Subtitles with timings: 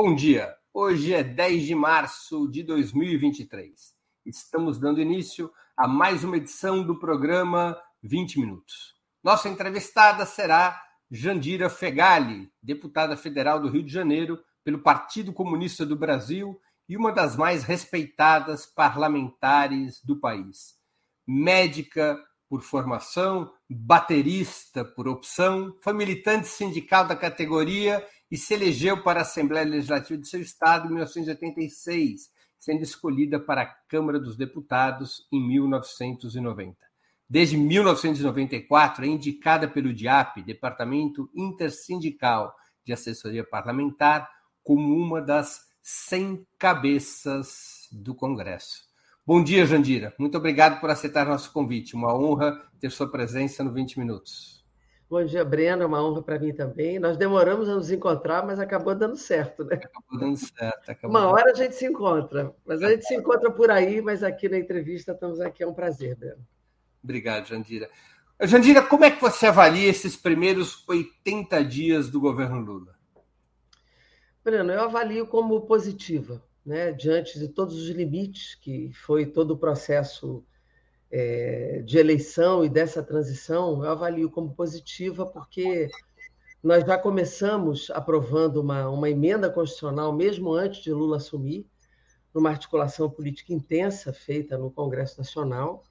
[0.00, 0.54] Bom dia.
[0.72, 3.96] Hoje é 10 de março de 2023.
[4.24, 8.94] Estamos dando início a mais uma edição do programa 20 Minutos.
[9.24, 10.80] Nossa entrevistada será
[11.10, 16.56] Jandira Fegali, deputada federal do Rio de Janeiro pelo Partido Comunista do Brasil
[16.88, 20.76] e uma das mais respeitadas parlamentares do país.
[21.26, 22.16] Médica
[22.48, 29.22] por formação, baterista por opção, foi militante sindical da categoria e se elegeu para a
[29.22, 35.40] Assembleia Legislativa de seu estado em 1986, sendo escolhida para a Câmara dos Deputados em
[35.46, 36.76] 1990.
[37.28, 42.54] Desde 1994, é indicada pelo DIAP, Departamento Intersindical
[42.84, 44.28] de Assessoria Parlamentar,
[44.62, 48.88] como uma das 100 cabeças do Congresso.
[49.26, 50.14] Bom dia, Jandira.
[50.18, 51.94] Muito obrigado por aceitar nosso convite.
[51.94, 54.57] Uma honra ter sua presença no 20 Minutos.
[55.10, 55.82] Bom dia, Breno.
[55.82, 56.98] É uma honra para mim também.
[56.98, 59.76] Nós demoramos a nos encontrar, mas acabou dando certo, né?
[59.76, 60.90] Acabou dando certo.
[60.90, 62.54] Acabou uma hora a gente se encontra.
[62.66, 65.62] Mas a gente se encontra por aí, mas aqui na entrevista estamos aqui.
[65.62, 66.46] É um prazer, Breno.
[67.02, 67.88] Obrigado, Jandira.
[68.42, 72.94] Jandira, como é que você avalia esses primeiros 80 dias do governo Lula?
[74.44, 76.92] Breno, eu avalio como positiva, né?
[76.92, 80.44] diante de todos os limites que foi todo o processo
[81.10, 85.88] é, de eleição e dessa transição, eu avalio como positiva, porque
[86.62, 91.66] nós já começamos aprovando uma, uma emenda constitucional, mesmo antes de Lula assumir,
[92.34, 95.84] numa articulação política intensa feita no Congresso Nacional,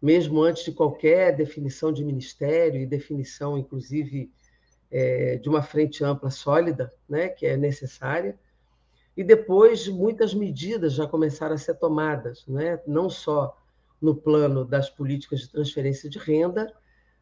[0.00, 4.30] mesmo antes de qualquer definição de ministério e definição, inclusive,
[4.90, 8.38] é, de uma frente ampla sólida, né, que é necessária.
[9.16, 13.56] E depois, muitas medidas já começaram a ser tomadas, né, não só
[14.02, 16.74] no plano das políticas de transferência de renda,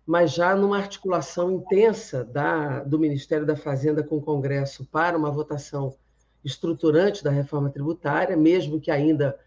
[0.06, 5.30] mas já numa articulação intensa da, do Ministério da Fazenda com o Congresso para uma
[5.30, 5.94] votação
[6.42, 9.38] estruturante da reforma tributária, mesmo que ainda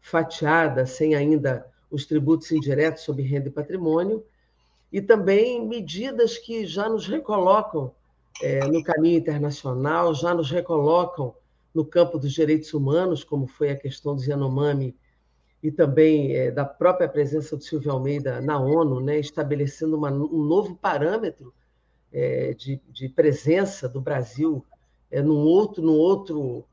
[0.00, 4.24] fatiada, sem ainda os tributos indiretos sobre renda e patrimônio,
[4.92, 7.94] e também medidas que já nos recolocam
[8.42, 11.34] é, no caminho internacional, já nos recolocam
[11.74, 14.94] no campo dos direitos humanos, como foi a questão do Yanomami
[15.62, 20.42] e também é, da própria presença do Silvio Almeida na ONU, né, estabelecendo uma, um
[20.42, 21.54] novo parâmetro
[22.12, 24.64] é, de, de, presença do Brasil
[25.10, 26.64] é, num outro, no outro,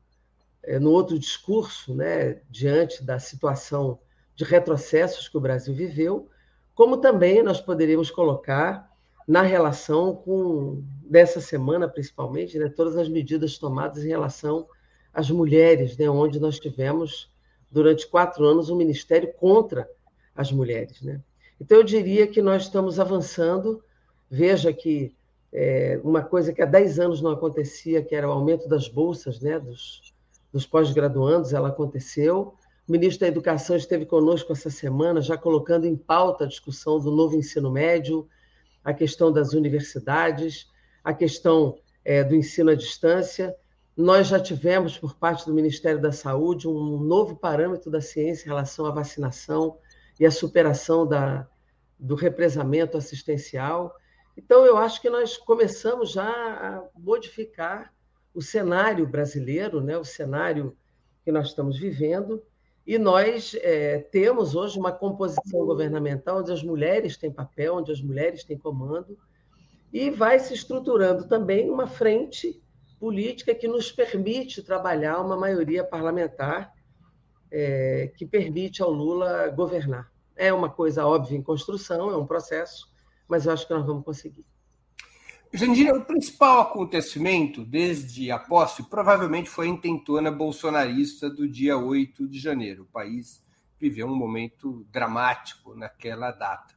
[0.62, 3.98] é, outro discurso, né, diante da situação
[4.34, 6.28] de retrocessos que o Brasil viveu,
[6.74, 8.90] como também nós poderíamos colocar
[9.26, 14.66] na relação com dessa semana, principalmente, né, todas as medidas tomadas em relação
[15.12, 17.29] às mulheres, né, onde nós tivemos
[17.70, 19.88] durante quatro anos, um ministério contra
[20.34, 21.00] as mulheres.
[21.02, 21.20] Né?
[21.60, 23.82] Então, eu diria que nós estamos avançando.
[24.30, 25.14] Veja que
[25.52, 29.40] é, uma coisa que há dez anos não acontecia, que era o aumento das bolsas
[29.40, 30.14] né, dos,
[30.52, 32.54] dos pós-graduandos, ela aconteceu.
[32.88, 37.10] O ministro da Educação esteve conosco essa semana, já colocando em pauta a discussão do
[37.10, 38.28] novo ensino médio,
[38.84, 40.68] a questão das universidades,
[41.04, 43.54] a questão é, do ensino à distância.
[44.00, 48.48] Nós já tivemos, por parte do Ministério da Saúde, um novo parâmetro da ciência em
[48.48, 49.76] relação à vacinação
[50.18, 51.46] e à superação da,
[51.98, 53.94] do represamento assistencial.
[54.34, 57.92] Então, eu acho que nós começamos já a modificar
[58.32, 60.74] o cenário brasileiro, né, o cenário
[61.22, 62.42] que nós estamos vivendo,
[62.86, 68.00] e nós é, temos hoje uma composição governamental onde as mulheres têm papel, onde as
[68.00, 69.18] mulheres têm comando,
[69.92, 72.62] e vai se estruturando também uma frente
[73.00, 76.72] política que nos permite trabalhar uma maioria parlamentar
[77.50, 80.12] é, que permite ao Lula governar.
[80.36, 82.92] É uma coisa óbvia em construção, é um processo,
[83.26, 84.44] mas eu acho que nós vamos conseguir.
[85.52, 92.28] Jandira, o principal acontecimento desde a posse provavelmente foi a intentona bolsonarista do dia 8
[92.28, 92.82] de janeiro.
[92.82, 93.42] O país
[93.80, 96.74] viveu um momento dramático naquela data.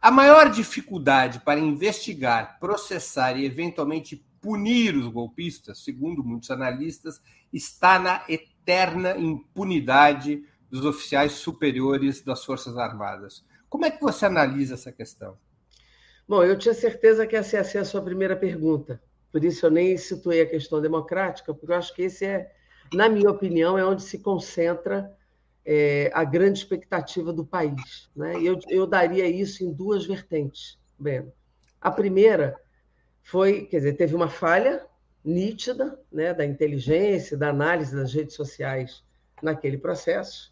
[0.00, 7.20] A maior dificuldade para investigar, processar e eventualmente punir os golpistas, segundo muitos analistas,
[7.52, 13.44] está na eterna impunidade dos oficiais superiores das Forças Armadas.
[13.68, 15.36] Como é que você analisa essa questão?
[16.26, 19.02] Bom, eu tinha certeza que essa ia ser a sua primeira pergunta.
[19.32, 22.50] Por isso eu nem situei a questão democrática, porque eu acho que esse é,
[22.92, 25.14] na minha opinião, é onde se concentra
[25.64, 28.10] é, a grande expectativa do país.
[28.16, 28.40] Né?
[28.40, 31.32] E eu, eu daria isso em duas vertentes, Breno.
[31.80, 32.60] A primeira
[33.28, 34.86] foi, quer dizer, teve uma falha
[35.22, 39.04] nítida né, da inteligência, da análise das redes sociais
[39.42, 40.50] naquele processo,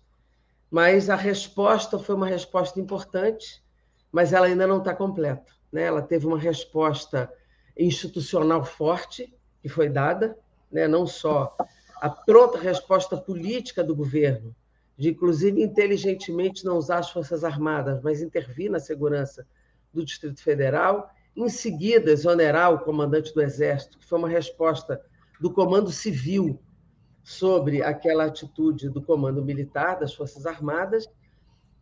[0.71, 3.65] mas a resposta foi uma resposta importante,
[4.13, 5.51] mas ela ainda não está completa.
[5.73, 5.85] Né?
[5.85, 7.33] Ela teve uma resposta
[7.79, 10.37] institucional forte, que foi dada,
[10.71, 10.87] né?
[10.87, 11.57] não só
[11.99, 14.55] a pronta resposta política do governo,
[14.99, 19.47] de inclusive inteligentemente não usar as Forças Armadas, mas intervir na segurança
[19.95, 25.03] do Distrito Federal, em seguida exonerar o comandante do Exército, que foi uma resposta
[25.39, 26.59] do Comando Civil
[27.23, 31.09] sobre aquela atitude do Comando Militar das Forças Armadas,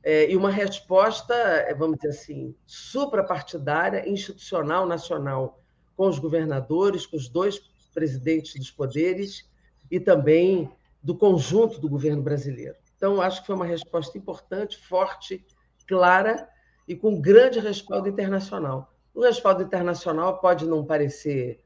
[0.03, 5.63] é, e uma resposta, é, vamos dizer assim, suprapartidária, institucional, nacional,
[5.97, 7.59] com os governadores, com os dois
[7.95, 9.49] presidentes dos poderes
[9.91, 10.71] e também
[11.03, 12.77] do conjunto do governo brasileiro.
[12.97, 15.45] Então, acho que foi uma resposta importante, forte,
[15.87, 16.49] clara
[16.89, 18.94] e com grande respaldo internacional.
[19.15, 21.61] O respaldo internacional pode não parecer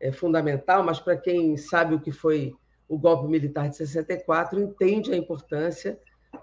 [0.00, 2.54] é, fundamental, mas para quem sabe o que foi
[2.88, 6.00] o golpe militar de 64, entende a importância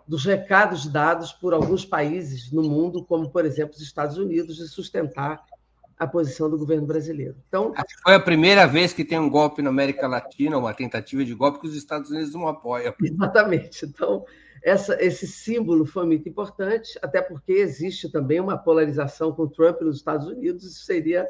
[0.08, 4.68] dos recados dados por alguns países no mundo, como, por exemplo, os Estados Unidos, de
[4.68, 5.44] sustentar
[5.98, 7.36] a posição do governo brasileiro.
[7.48, 11.34] Então, foi a primeira vez que tem um golpe na América Latina, uma tentativa de
[11.34, 12.94] golpe que os Estados Unidos não apoiam.
[13.02, 13.86] Exatamente.
[13.86, 14.26] Então,
[14.66, 19.98] essa, esse símbolo foi muito importante, até porque existe também uma polarização com Trump nos
[19.98, 20.64] Estados Unidos.
[20.64, 21.28] Isso seria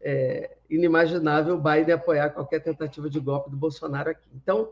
[0.00, 4.28] é, inimaginável Biden apoiar qualquer tentativa de golpe do Bolsonaro aqui.
[4.32, 4.70] Então,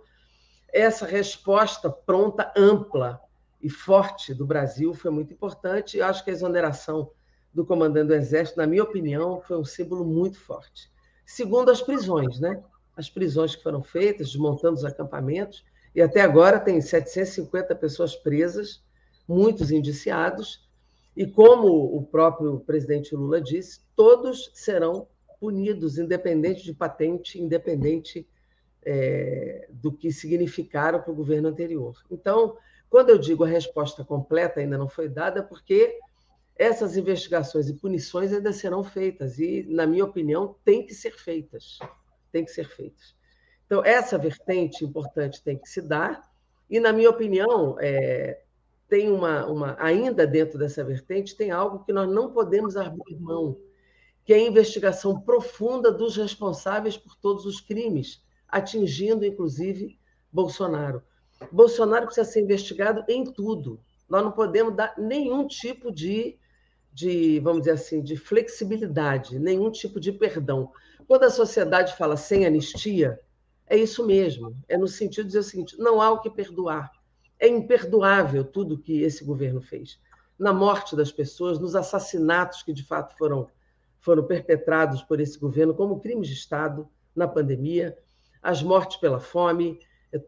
[0.73, 3.21] essa resposta pronta, ampla
[3.61, 5.99] e forte do Brasil foi muito importante.
[5.99, 7.11] Eu acho que a exoneração
[7.53, 10.89] do comandante do Exército, na minha opinião, foi um símbolo muito forte.
[11.27, 12.63] Segundo, as prisões, né?
[12.97, 15.65] As prisões que foram feitas, desmontando os acampamentos,
[15.95, 18.83] e até agora tem 750 pessoas presas,
[19.29, 20.69] muitos indiciados,
[21.17, 25.07] e como o próprio presidente Lula disse, todos serão
[25.39, 28.27] punidos, independente de patente, independente
[28.85, 32.03] é, do que significaram para o governo anterior.
[32.11, 32.57] Então,
[32.91, 35.99] quando eu digo a resposta completa ainda não foi dada, porque
[36.57, 41.79] essas investigações e punições ainda serão feitas e, na minha opinião, tem que ser feitas.
[42.31, 43.15] Tem que ser feitas.
[43.67, 46.23] Então, essa vertente importante tem que se dar,
[46.69, 48.41] e, na minha opinião, é,
[48.89, 53.59] tem uma, uma, ainda dentro dessa vertente, tem algo que nós não podemos abrir mão,
[54.25, 59.99] que é a investigação profunda dos responsáveis por todos os crimes, atingindo, inclusive,
[60.33, 61.03] Bolsonaro.
[61.51, 63.81] Bolsonaro precisa ser investigado em tudo.
[64.09, 66.39] Nós não podemos dar nenhum tipo de
[66.95, 70.71] de, vamos dizer assim, de flexibilidade, nenhum tipo de perdão.
[71.09, 73.21] Quando a sociedade fala sem anistia,
[73.67, 74.57] é isso mesmo.
[74.69, 76.93] É no sentido de dizer o seguinte: não há o que perdoar.
[77.39, 79.99] É imperdoável tudo que esse governo fez.
[80.39, 83.49] Na morte das pessoas, nos assassinatos que de fato foram,
[84.01, 87.97] foram perpetrados por esse governo como crimes de Estado na pandemia,
[88.43, 89.79] as mortes pela fome,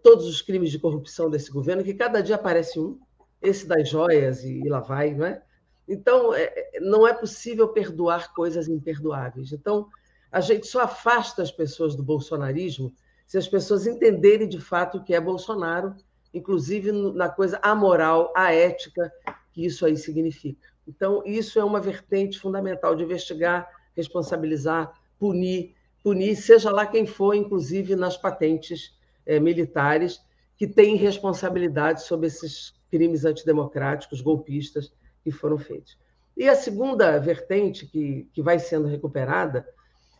[0.02, 2.98] todos os crimes de corrupção desse governo, que cada dia aparece um,
[3.42, 5.42] esse das joias e lá vai, não é?
[5.88, 9.52] Então, é, é, não é possível perdoar coisas imperdoáveis.
[9.52, 9.88] Então,
[10.32, 12.92] a gente só afasta as pessoas do bolsonarismo
[13.26, 15.94] se as pessoas entenderem de fato o que é Bolsonaro,
[16.32, 19.12] inclusive na coisa amoral, a ética
[19.52, 20.68] que isso aí significa.
[20.86, 27.34] Então, isso é uma vertente fundamental de investigar, responsabilizar, punir, punir, seja lá quem for,
[27.34, 30.20] inclusive nas patentes é, militares,
[30.56, 34.92] que têm responsabilidade sobre esses crimes antidemocráticos, golpistas,
[35.24, 35.98] que foram feitos.
[36.36, 39.66] E a segunda vertente que, que vai sendo recuperada,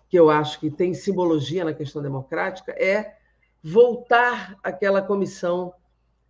[0.08, 3.16] que eu acho que tem simbologia na questão democrática, é
[3.62, 5.72] voltar àquela comissão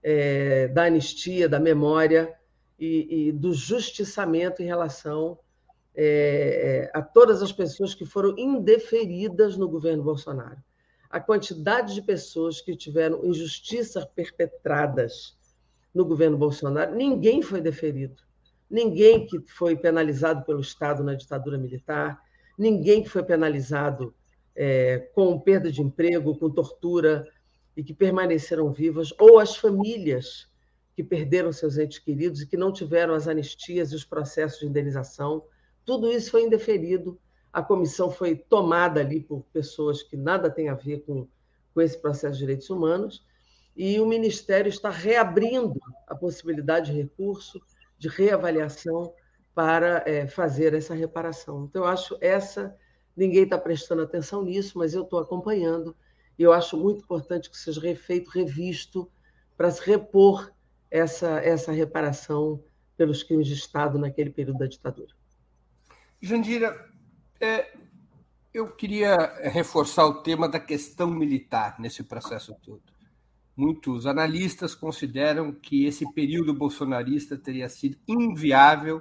[0.02, 2.34] é, da anistia, da memória
[2.78, 5.38] e, e, do justiçamento em relação
[5.94, 10.62] é, a todas as pessoas que foram indeferidas no governo Bolsonaro.
[11.10, 15.36] A quantidade de pessoas que tiveram injustiças perpetradas
[15.94, 18.26] no governo Bolsonaro, ninguém foi deferido
[18.70, 22.20] ninguém que foi penalizado pelo Estado na ditadura militar,
[22.56, 24.14] ninguém que foi penalizado
[24.54, 27.28] é, com perda de emprego, com tortura
[27.76, 30.48] e que permaneceram vivas, ou as famílias
[30.94, 34.66] que perderam seus entes queridos e que não tiveram as anistias e os processos de
[34.66, 35.44] indenização.
[35.84, 37.20] Tudo isso foi indeferido.
[37.52, 41.28] A comissão foi tomada ali por pessoas que nada têm a ver com,
[41.74, 43.24] com esse processo de direitos humanos,
[43.76, 47.60] e o Ministério está reabrindo a possibilidade de recurso,
[47.98, 49.12] de reavaliação
[49.56, 51.64] para é, fazer essa reparação.
[51.64, 52.76] Então, eu acho essa,
[53.16, 55.96] ninguém está prestando atenção nisso, mas eu estou acompanhando,
[56.38, 59.10] e eu acho muito importante que seja refeito, revisto,
[59.56, 60.52] para se repor
[60.90, 62.62] essa, essa reparação
[62.98, 65.14] pelos crimes de Estado naquele período da ditadura.
[66.20, 66.90] Jandira,
[67.40, 67.72] é,
[68.52, 72.82] eu queria reforçar o tema da questão militar nesse processo todo.
[73.56, 79.00] Muitos analistas consideram que esse período bolsonarista teria sido inviável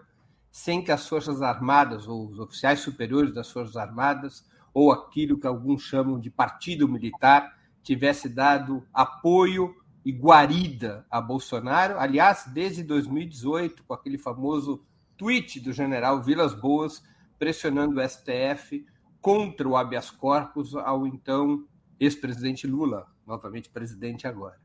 [0.56, 5.46] sem que as Forças Armadas, ou os oficiais superiores das Forças Armadas, ou aquilo que
[5.46, 12.00] alguns chamam de partido militar, tivesse dado apoio e guarida a Bolsonaro.
[12.00, 14.82] Aliás, desde 2018, com aquele famoso
[15.18, 17.04] tweet do general Vilas Boas
[17.38, 18.86] pressionando o STF
[19.20, 21.68] contra o habeas corpus ao então
[22.00, 24.58] ex-presidente Lula, novamente presidente agora.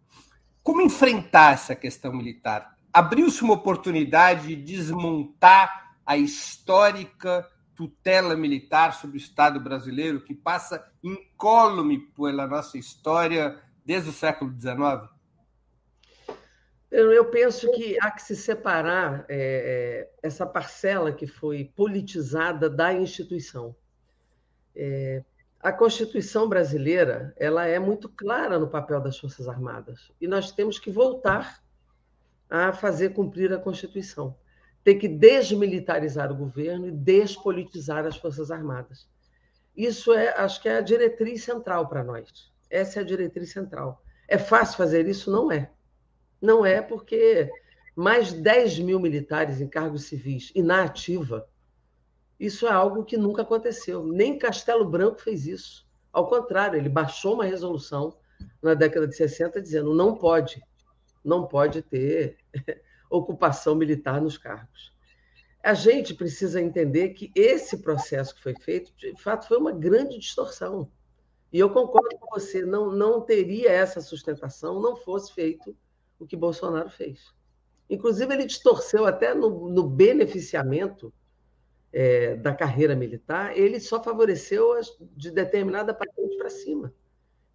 [0.63, 2.79] Como enfrentar essa questão militar?
[2.93, 10.85] Abriu-se uma oportunidade de desmontar a histórica tutela militar sobre o Estado brasileiro que passa
[11.03, 15.09] incólume pela nossa história desde o século XIX?
[16.91, 22.93] Eu, penso que há que se separar é, é, essa parcela que foi politizada da
[22.93, 23.77] instituição.
[24.75, 25.23] É,
[25.61, 30.79] a Constituição brasileira ela é muito clara no papel das Forças Armadas e nós temos
[30.79, 31.63] que voltar
[32.51, 34.37] a fazer cumprir a Constituição.
[34.83, 39.09] Tem que desmilitarizar o governo e despolitizar as Forças Armadas.
[39.77, 42.51] Isso é, acho que é a diretriz central para nós.
[42.69, 44.03] Essa é a diretriz central.
[44.27, 45.31] É fácil fazer isso?
[45.31, 45.71] Não é.
[46.43, 47.51] Não é porque
[47.95, 51.47] mais 10 mil militares em cargos civis e na ativa
[52.41, 54.03] isso é algo que nunca aconteceu.
[54.03, 55.87] Nem Castelo Branco fez isso.
[56.11, 58.17] Ao contrário, ele baixou uma resolução
[58.63, 60.63] na década de 60 dizendo não pode,
[61.25, 62.39] não pode ter
[63.11, 64.93] ocupação militar nos cargos.
[65.63, 70.19] A gente precisa entender que esse processo que foi feito, de fato, foi uma grande
[70.19, 70.91] distorção.
[71.53, 75.77] E eu concordo com você, não, não teria essa sustentação não fosse feito
[76.19, 77.35] o que Bolsonaro fez.
[77.89, 81.13] Inclusive, ele distorceu até no, no beneficiamento
[81.93, 86.95] é, da carreira militar, ele só favoreceu as de determinada patente para cima.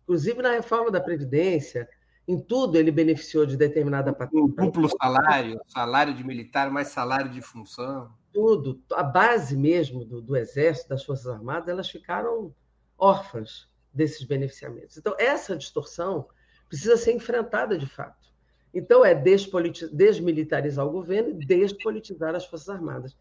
[0.04, 1.90] Inclusive na reforma da Previdência,
[2.28, 4.42] em tudo ele beneficiou de determinada patente.
[4.42, 8.12] Um duplo salário, salário de militar mais salário de função.
[8.34, 8.82] Tudo.
[8.94, 12.54] A base mesmo do, do Exército, das Forças Armadas, elas ficaram
[12.98, 14.98] órfãs desses beneficiamentos.
[14.98, 16.28] Então, essa distorção
[16.68, 18.26] precisa ser enfrentada de fato.
[18.74, 23.16] Então, é desmilitarizar o governo e despolitizar as Forças Armadas.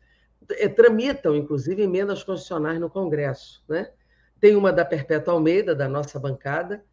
[0.50, 3.62] É, tramitam, inclusive, emendas constitucionais no Congresso.
[3.68, 3.88] Né?
[4.40, 6.84] Tem uma da Perpétua Almeida, da nossa bancada,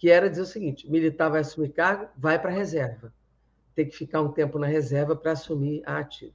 [0.00, 3.12] que era dizer o seguinte: militar vai assumir cargo, vai para a reserva.
[3.74, 6.32] Tem que ficar um tempo na reserva para assumir a ativa.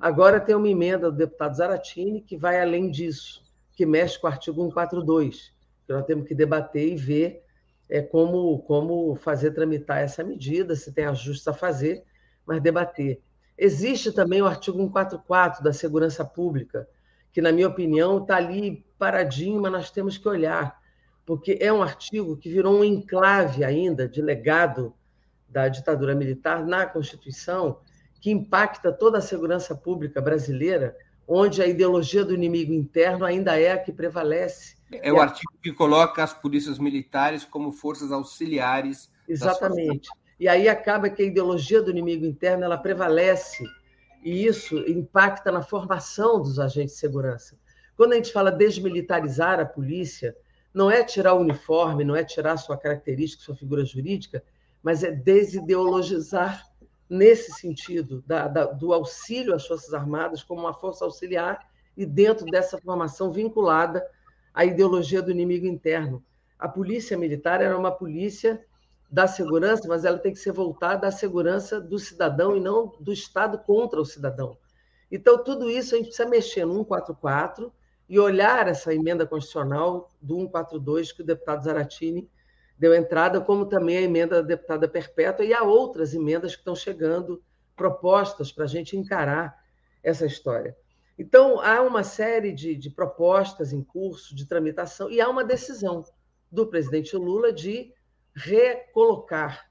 [0.00, 4.30] Agora tem uma emenda do deputado Zaratini que vai além disso, que mexe com o
[4.30, 5.52] artigo 142,
[5.84, 7.42] que nós temos que debater e ver
[7.90, 12.04] é, como, como fazer tramitar essa medida, se tem ajustes a fazer,
[12.46, 13.20] mas debater.
[13.56, 16.88] Existe também o artigo 144 da Segurança Pública,
[17.32, 20.80] que, na minha opinião, está ali paradinho, mas nós temos que olhar,
[21.28, 24.94] porque é um artigo que virou um enclave ainda de legado
[25.46, 27.80] da ditadura militar na Constituição,
[28.18, 33.72] que impacta toda a segurança pública brasileira, onde a ideologia do inimigo interno ainda é
[33.72, 34.78] a que prevalece.
[34.90, 39.10] É o artigo que coloca as polícias militares como forças auxiliares.
[39.28, 40.08] Exatamente.
[40.40, 43.62] E aí acaba que a ideologia do inimigo interno ela prevalece
[44.24, 47.54] e isso impacta na formação dos agentes de segurança.
[47.98, 50.34] Quando a gente fala desmilitarizar a polícia,
[50.78, 54.44] não é tirar o uniforme, não é tirar sua característica, sua figura jurídica,
[54.80, 56.64] mas é desideologizar
[57.10, 62.46] nesse sentido da, da, do auxílio às Forças Armadas como uma força auxiliar e dentro
[62.46, 64.06] dessa formação vinculada
[64.54, 66.24] à ideologia do inimigo interno.
[66.56, 68.64] A polícia militar era uma polícia
[69.10, 73.12] da segurança, mas ela tem que ser voltada à segurança do cidadão e não do
[73.12, 74.56] Estado contra o cidadão.
[75.10, 77.72] Então, tudo isso a gente precisa mexer no 144
[78.08, 82.28] e olhar essa emenda constitucional do 142 que o deputado Zaratini
[82.78, 86.76] deu entrada, como também a emenda da deputada Perpétua e há outras emendas que estão
[86.76, 87.42] chegando,
[87.76, 89.62] propostas para a gente encarar
[90.02, 90.76] essa história.
[91.18, 96.04] Então, há uma série de, de propostas em curso de tramitação e há uma decisão
[96.50, 97.92] do presidente Lula de
[98.34, 99.68] recolocar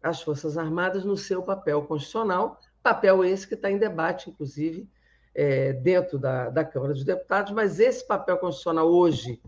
[0.00, 4.88] as Forças Armadas no seu papel constitucional, papel esse que está em debate, inclusive,
[5.36, 9.38] é, dentro da, da Câmara dos Deputados, mas esse papel constitucional hoje,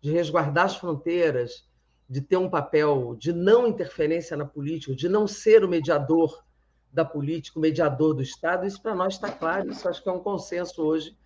[0.00, 1.68] de resguardar as fronteiras,
[2.10, 6.42] de ter um papel de não interferência na política, de não ser o mediador
[6.92, 10.12] da política, o mediador do Estado, isso para nós está claro, isso acho que é
[10.12, 11.16] um consenso hoje,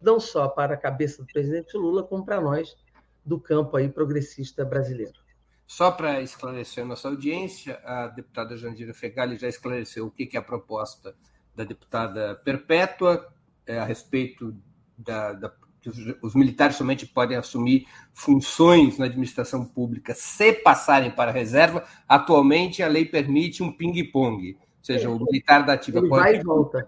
[0.00, 2.76] não só para a cabeça do presidente Lula, como para nós
[3.24, 5.18] do campo aí progressista brasileiro.
[5.66, 10.38] Só para esclarecer a nossa audiência, a deputada Jandira Fegali já esclareceu o que é
[10.38, 11.16] a proposta
[11.56, 13.34] da deputada Perpétua
[13.66, 14.56] é, a respeito
[14.96, 21.10] da, da que os, os, militares somente podem assumir funções na administração pública se passarem
[21.10, 21.84] para a reserva.
[22.08, 26.36] Atualmente, a lei permite um ping-pong, ou seja, o militar da ativa Ele pode vai
[26.36, 26.84] e, volta.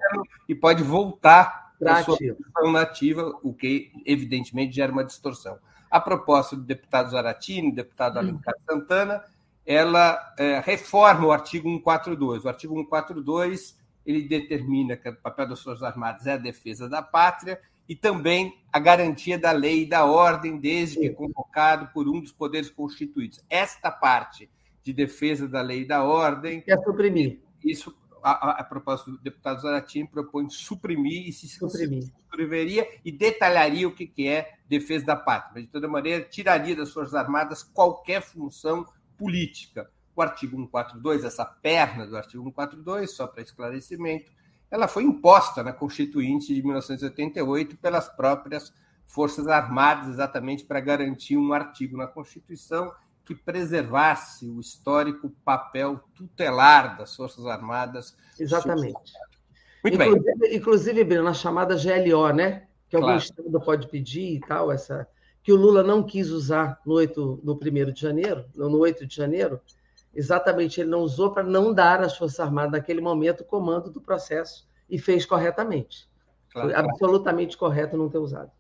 [0.49, 5.59] e pode voltar a sua posição nativa, o que evidentemente gera uma distorção.
[5.89, 8.21] A proposta do deputado Zaratini, deputado hum.
[8.21, 9.23] Alencar Santana,
[9.65, 12.45] ela é, reforma o artigo 142.
[12.45, 17.03] O artigo 142 ele determina que o papel das Forças Armadas é a defesa da
[17.03, 22.19] pátria e também a garantia da lei e da ordem, desde que convocado por um
[22.19, 23.45] dos poderes constituídos.
[23.51, 24.49] Esta parte
[24.83, 26.63] de defesa da lei e da ordem.
[26.63, 27.39] Quer suprimir.
[27.63, 32.05] Isso, a, a, proposta do deputado Zaratini propõe suprimir e se suprimir.
[32.05, 35.53] subscreveria e detalharia o que, que é defesa da pátria.
[35.57, 38.87] Mas, de toda maneira, tiraria das Forças Armadas qualquer função
[39.19, 39.91] política.
[40.19, 44.33] O artigo 142, essa perna do artigo 142, só para esclarecimento,
[44.69, 48.75] ela foi imposta na Constituinte de 1988 pelas próprias
[49.07, 52.93] Forças Armadas, exatamente para garantir um artigo na Constituição
[53.25, 58.17] que preservasse o histórico papel tutelar das Forças Armadas.
[58.41, 59.13] Exatamente.
[59.85, 60.57] Muito inclusive, bem.
[60.57, 62.67] Inclusive, Breno, na chamada GLO, né?
[62.89, 63.23] Que algum claro.
[63.23, 65.07] estado pode pedir e tal, essa
[65.49, 69.17] que o Lula não quis usar no 8, no 1 de janeiro, no 8 de
[69.17, 69.59] janeiro,
[70.15, 74.01] exatamente ele não usou para não dar às Forças Armadas, naquele momento, o comando do
[74.01, 76.09] processo e fez corretamente.
[76.51, 78.51] Claro, Foi absolutamente correto não ter usado.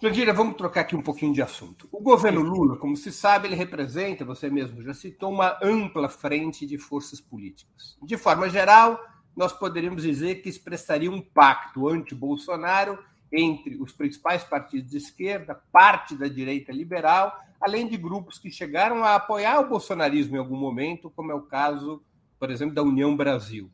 [0.00, 1.88] Jandira, vamos trocar aqui um pouquinho de assunto.
[1.90, 6.64] O governo Lula, como se sabe, ele representa, você mesmo já citou, uma ampla frente
[6.64, 7.98] de forças políticas.
[8.00, 9.00] De forma geral,
[9.36, 12.96] nós poderíamos dizer que expressaria um pacto anti-Bolsonaro
[13.32, 19.04] entre os principais partidos de esquerda, parte da direita liberal, além de grupos que chegaram
[19.04, 22.02] a apoiar o bolsonarismo em algum momento, como é o caso,
[22.38, 23.70] por exemplo, da União Brasil.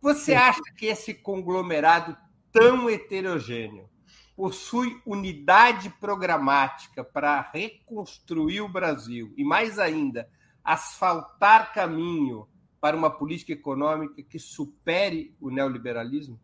[0.00, 2.16] Você acha que esse conglomerado
[2.52, 3.88] tão heterogêneo
[4.36, 10.28] possui unidade programática para reconstruir o Brasil e, mais ainda,
[10.64, 12.48] asfaltar caminho
[12.80, 16.40] para uma política econômica que supere o neoliberalismo?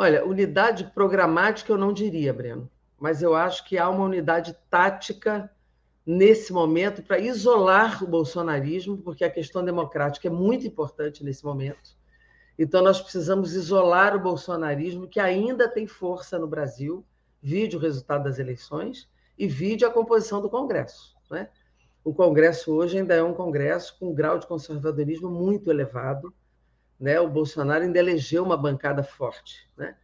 [0.00, 5.50] Olha, unidade programática eu não diria, Breno, mas eu acho que há uma unidade tática
[6.06, 12.00] nesse momento para isolar o bolsonarismo, porque a questão democrática é muito importante nesse momento
[12.62, 17.02] então, nós precisamos isolar o bolsonarismo, que ainda tem força no Brasil,
[17.40, 19.08] vide o resultado das eleições
[19.38, 21.16] e vide a composição do Congresso.
[21.30, 21.48] Né?
[22.04, 26.34] O Congresso hoje ainda é um Congresso com um grau de conservadorismo muito elevado.
[27.00, 27.18] Né?
[27.18, 29.68] O Bolsonaro ainda elegeu uma bancada forte.
[29.76, 29.96] Né?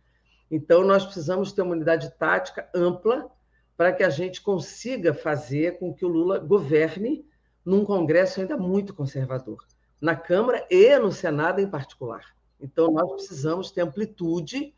[0.51, 3.31] Então, nós precisamos ter uma unidade tática ampla
[3.77, 7.27] para que a gente consiga fazer com que o Lula governe
[7.65, 9.59] num Congresso ainda muito conservador,
[10.01, 12.25] na Câmara e no Senado em particular.
[12.59, 14.73] Então, nós precisamos ter amplitude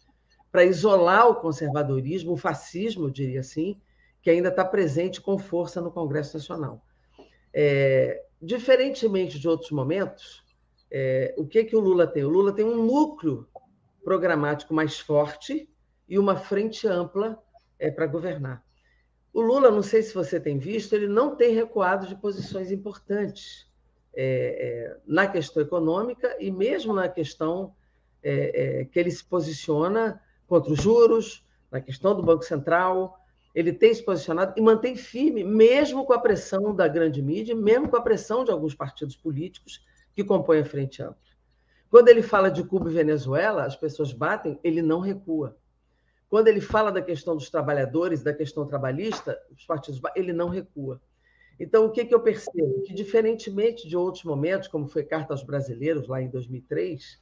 [0.50, 3.80] para isolar o conservadorismo, o fascismo, eu diria assim,
[4.20, 6.82] que ainda está presente com força no Congresso Nacional.
[7.52, 10.42] É, diferentemente de outros momentos,
[10.90, 12.24] é, o que, que o Lula tem?
[12.24, 13.46] O Lula tem um núcleo
[14.02, 15.68] programático mais forte
[16.08, 17.38] e uma frente ampla
[17.78, 18.64] é, para governar.
[19.32, 23.68] O Lula, não sei se você tem visto, ele não tem recuado de posições importantes
[24.14, 27.74] é, é, na questão econômica e mesmo na questão
[28.22, 33.18] é, é, que ele se posiciona contra os juros, na questão do Banco Central.
[33.54, 37.88] Ele tem se posicionado e mantém firme, mesmo com a pressão da grande mídia, mesmo
[37.88, 39.84] com a pressão de alguns partidos políticos
[40.18, 41.16] que compõem a Frente Ampla.
[41.88, 45.56] Quando ele fala de Cuba e Venezuela, as pessoas batem, ele não recua.
[46.28, 51.00] Quando ele fala da questão dos trabalhadores, da questão trabalhista, os partidos, ele não recua.
[51.60, 52.82] Então, o que, que eu percebo?
[52.82, 57.20] Que, diferentemente de outros momentos, como foi Carta aos Brasileiros, lá em 2003,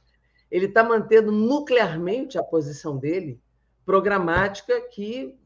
[0.49, 3.39] ele está mantendo nuclearmente a posição dele
[3.85, 5.37] programática que,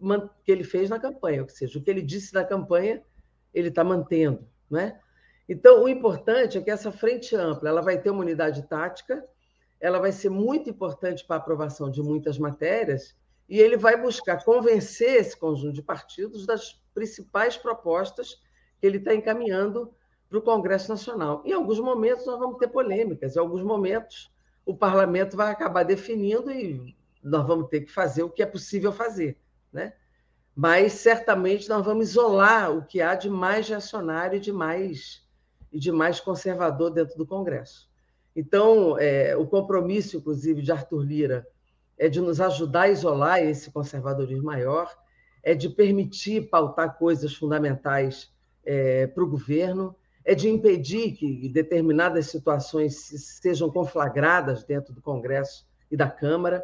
[0.45, 3.03] que ele fez na campanha, ou seja, o que ele disse na campanha,
[3.53, 4.47] ele está mantendo.
[4.69, 4.97] Né?
[5.47, 9.25] Então, o importante é que essa frente ampla ela vai ter uma unidade tática,
[9.79, 13.15] ela vai ser muito importante para a aprovação de muitas matérias,
[13.49, 18.41] e ele vai buscar convencer esse conjunto de partidos das principais propostas
[18.79, 19.93] que ele está encaminhando
[20.29, 21.41] para o Congresso Nacional.
[21.45, 24.31] Em alguns momentos nós vamos ter polêmicas, em alguns momentos
[24.65, 28.93] o parlamento vai acabar definindo e nós vamos ter que fazer o que é possível
[28.93, 29.37] fazer,
[29.73, 29.93] né?
[30.55, 35.27] Mas certamente nós vamos isolar o que há de mais reacionário e de mais,
[35.71, 37.89] e de mais conservador dentro do Congresso.
[38.35, 41.47] Então, é, o compromisso, inclusive, de Arthur Lira
[41.97, 44.91] é de nos ajudar a isolar esse conservadorismo maior,
[45.43, 48.31] é de permitir pautar coisas fundamentais
[48.63, 52.95] é, para o governo, é de impedir que determinadas situações
[53.41, 56.63] sejam conflagradas dentro do Congresso e da Câmara.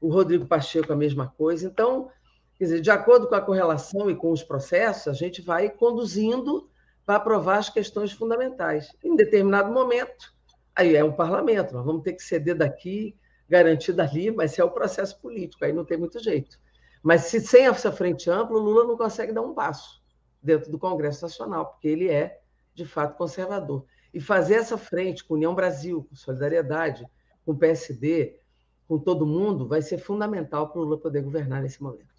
[0.00, 1.66] O Rodrigo Pacheco, a mesma coisa.
[1.66, 2.10] Então,
[2.56, 6.67] quer dizer, de acordo com a correlação e com os processos, a gente vai conduzindo
[7.08, 8.94] para aprovar as questões fundamentais.
[9.02, 10.30] Em determinado momento,
[10.76, 13.16] aí é o parlamento, nós vamos ter que ceder daqui
[13.48, 16.60] garantida ali, mas é o processo político, aí não tem muito jeito.
[17.02, 20.02] Mas se sem essa frente ampla, o Lula não consegue dar um passo
[20.42, 22.40] dentro do Congresso Nacional, porque ele é,
[22.74, 23.86] de fato, conservador.
[24.12, 27.08] E fazer essa frente com União Brasil, com Solidariedade,
[27.42, 28.38] com PSD,
[28.86, 32.17] com todo mundo, vai ser fundamental para o Lula poder governar nesse momento.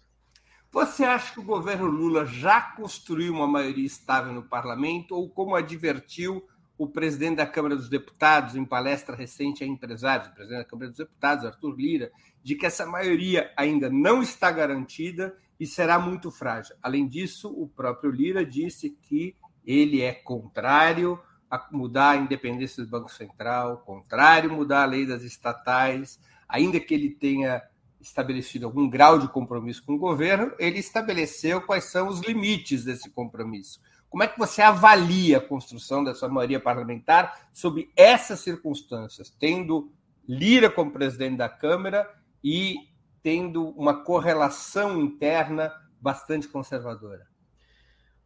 [0.72, 5.56] Você acha que o governo Lula já construiu uma maioria estável no parlamento, ou como
[5.56, 6.46] advertiu
[6.78, 10.88] o presidente da Câmara dos Deputados, em palestra recente a empresários, o presidente da Câmara
[10.88, 16.30] dos Deputados, Arthur Lira, de que essa maioria ainda não está garantida e será muito
[16.30, 16.76] frágil.
[16.80, 22.88] Além disso, o próprio Lira disse que ele é contrário a mudar a independência do
[22.88, 27.60] Banco Central, contrário a mudar a lei das estatais, ainda que ele tenha
[28.00, 33.10] estabelecido algum grau de compromisso com o governo, ele estabeleceu quais são os limites desse
[33.10, 33.80] compromisso.
[34.08, 39.92] Como é que você avalia a construção dessa maioria parlamentar sob essas circunstâncias, tendo
[40.28, 42.08] Lira como presidente da Câmara
[42.42, 42.76] e
[43.22, 47.28] tendo uma correlação interna bastante conservadora?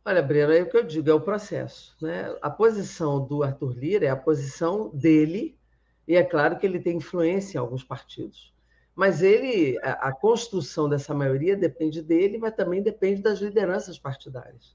[0.07, 1.97] Olha, Breno, é o que eu digo, é o processo.
[2.01, 2.35] Né?
[2.41, 5.59] A posição do Arthur Lira é a posição dele,
[6.07, 8.54] e é claro que ele tem influência em alguns partidos.
[8.95, 14.73] Mas ele, a, a construção dessa maioria depende dele, mas também depende das lideranças partidárias.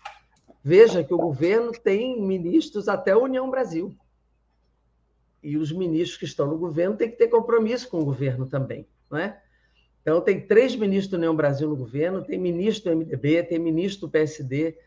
[0.63, 3.95] Veja que o governo tem ministros até a União Brasil.
[5.41, 8.85] E os ministros que estão no governo têm que ter compromisso com o governo também.
[9.09, 9.41] Não é?
[10.01, 14.07] Então, tem três ministros do União Brasil no governo: tem ministro do MDB, tem ministro
[14.07, 14.77] do PSD,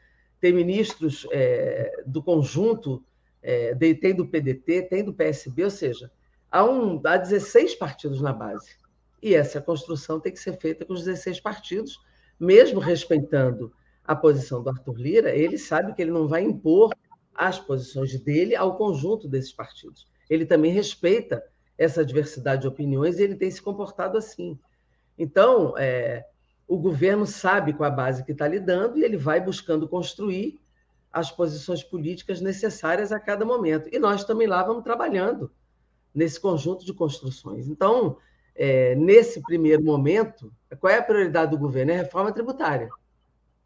[0.40, 3.02] tem ministros é, do conjunto,
[3.42, 6.10] é, tem do PDT, tem do PSB, ou seja,
[6.50, 8.81] há, um, há 16 partidos na base.
[9.22, 12.00] E essa construção tem que ser feita com os 16 partidos,
[12.38, 13.72] mesmo respeitando
[14.04, 16.92] a posição do Arthur Lira, ele sabe que ele não vai impor
[17.34, 20.08] as posições dele ao conjunto desses partidos.
[20.28, 21.42] Ele também respeita
[21.78, 24.58] essa diversidade de opiniões e ele tem se comportado assim.
[25.16, 26.26] Então, é,
[26.66, 30.60] o governo sabe com a base que está lidando e ele vai buscando construir
[31.12, 33.88] as posições políticas necessárias a cada momento.
[33.92, 35.50] E nós também lá vamos trabalhando
[36.14, 37.68] nesse conjunto de construções.
[37.68, 38.16] Então,
[38.54, 41.92] é, nesse primeiro momento, qual é a prioridade do governo?
[41.92, 42.88] É a reforma tributária.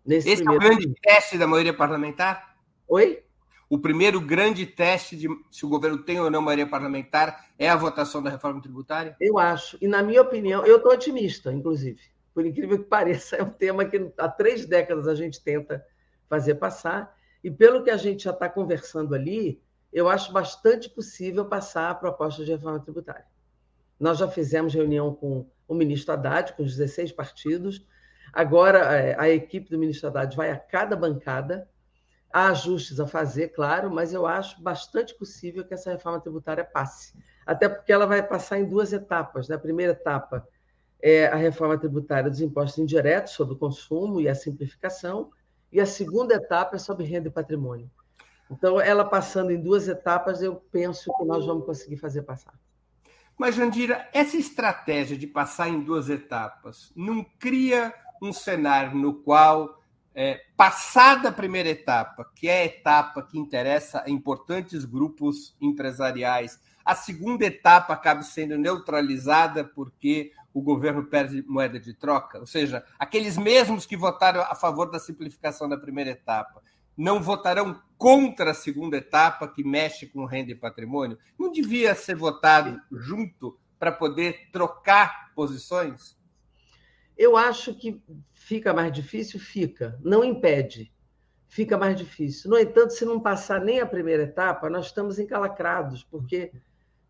[0.05, 2.57] Nesse Esse é o grande teste da maioria parlamentar?
[2.87, 3.25] Oi?
[3.69, 7.75] O primeiro grande teste de se o governo tem ou não maioria parlamentar é a
[7.75, 9.17] votação da reforma tributária?
[9.21, 9.77] Eu acho.
[9.81, 12.01] E, na minha opinião, eu estou otimista, inclusive.
[12.33, 15.85] Por incrível que pareça, é um tema que há três décadas a gente tenta
[16.29, 17.13] fazer passar.
[17.43, 19.61] E pelo que a gente já está conversando ali,
[19.93, 23.27] eu acho bastante possível passar a proposta de reforma tributária.
[23.99, 27.87] Nós já fizemos reunião com o ministro Haddad, com os 16 partidos,
[28.37, 31.67] Agora, é, a equipe do Ministro Haddad vai a cada bancada.
[32.31, 37.15] Há ajustes a fazer, claro, mas eu acho bastante possível que essa reforma tributária passe.
[37.47, 39.49] Até porque ela vai passar em duas etapas.
[39.49, 39.63] Na né?
[39.63, 40.47] primeira etapa
[41.01, 45.31] é a reforma tributária dos impostos indiretos sobre o consumo e a simplificação,
[45.73, 47.91] e a segunda etapa é sobre renda e patrimônio.
[48.51, 52.53] Então, ela passando em duas etapas, eu penso que nós vamos conseguir fazer passar.
[53.39, 59.83] Mas, Jandira, essa estratégia de passar em duas etapas não cria um cenário no qual,
[60.15, 66.59] é, passada a primeira etapa, que é a etapa que interessa a importantes grupos empresariais,
[66.83, 72.83] a segunda etapa acaba sendo neutralizada porque o governo perde moeda de troca, ou seja,
[72.99, 76.63] aqueles mesmos que votaram a favor da simplificação da primeira etapa
[76.97, 81.19] não votarão contra a segunda etapa que mexe com renda e patrimônio?
[81.39, 86.17] Não devia ser votado junto para poder trocar posições?
[87.17, 89.99] Eu acho que fica mais difícil, fica.
[90.03, 90.93] Não impede.
[91.49, 92.51] Fica mais difícil.
[92.51, 96.53] No entanto, se não passar nem a primeira etapa, nós estamos encalacrados, porque,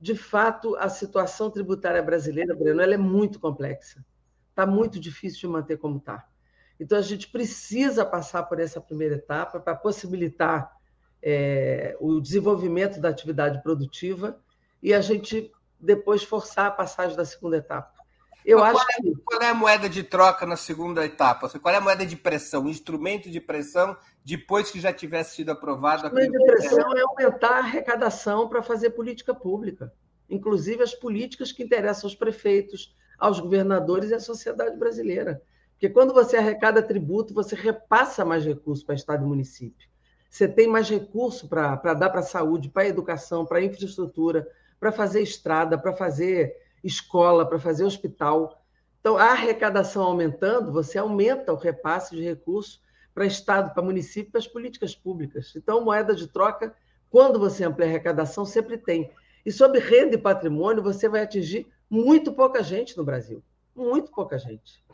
[0.01, 4.05] de fato, a situação tributária brasileira, Breno, ela é muito complexa.
[4.51, 6.29] Está muito difícil de manter como está.
[6.79, 10.77] Então, a gente precisa passar por essa primeira etapa para possibilitar
[11.23, 14.39] é, o desenvolvimento da atividade produtiva
[14.83, 17.97] e a gente depois forçar a passagem da segunda etapa.
[18.45, 21.49] Eu acho qual, é, qual é a moeda de troca na segunda etapa?
[21.59, 22.65] Qual é a moeda de pressão?
[22.65, 26.05] O instrumento de pressão depois que já tivesse sido aprovado?
[26.05, 29.93] O instrumento de pressão é aumentar a arrecadação para fazer política pública,
[30.31, 35.43] inclusive as políticas que interessam aos prefeitos, aos governadores e à sociedade brasileira.
[35.77, 39.87] Porque quando você arrecada tributo, você repassa mais recursos para Estado e município.
[40.31, 44.49] Você tem mais recurso para dar para a saúde, para a educação, para a infraestrutura,
[44.81, 48.65] para fazer estrada, para fazer escola, para fazer hospital.
[49.01, 52.83] Então, a arrecadação aumentando, você aumenta o repasse de recursos
[53.15, 55.53] para Estado, para município, para as políticas públicas.
[55.55, 56.75] Então, moeda de troca,
[57.11, 59.11] quando você amplia a arrecadação, sempre tem.
[59.45, 63.43] E sobre renda e patrimônio, você vai atingir Muito pouca gente no Brasil.
[63.75, 64.86] Muito pouca gente.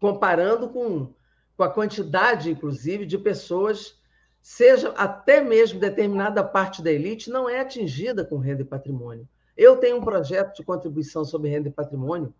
[0.00, 1.12] Comparando com,
[1.56, 4.00] com a quantidade, inclusive, de pessoas,
[4.40, 9.28] seja até mesmo determinada parte da elite, não é atingida com renda e patrimônio.
[9.56, 12.34] Eu tenho um projeto de contribuição sobre renda e patrimônio,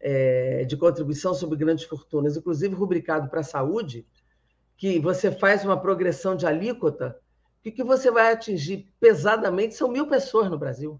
[0.00, 4.06] é, de contribuição sobre grandes fortunas, inclusive rubricado para a saúde,
[4.76, 7.18] que você faz uma progressão de alíquota,
[7.62, 10.98] que que você vai atingir pesadamente são mil pessoas no Brasil,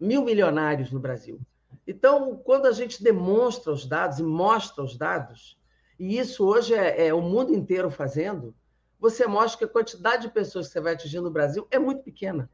[0.00, 1.38] mil milionários no Brasil.
[1.86, 5.58] Então, quando a gente demonstra os dados e mostra os dados,
[5.98, 8.54] e isso hoje é, é o mundo inteiro fazendo,
[8.98, 12.02] você mostra que a quantidade de pessoas que você vai atingir no Brasil é muito
[12.02, 12.48] pequena.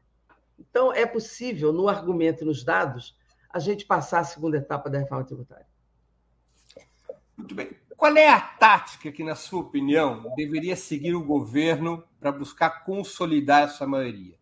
[0.57, 3.15] Então, é possível, no argumento e nos dados,
[3.49, 5.67] a gente passar a segunda etapa da reforma tributária.
[7.37, 7.71] Muito bem.
[7.95, 13.63] Qual é a tática que, na sua opinião, deveria seguir o governo para buscar consolidar
[13.63, 14.37] essa maioria?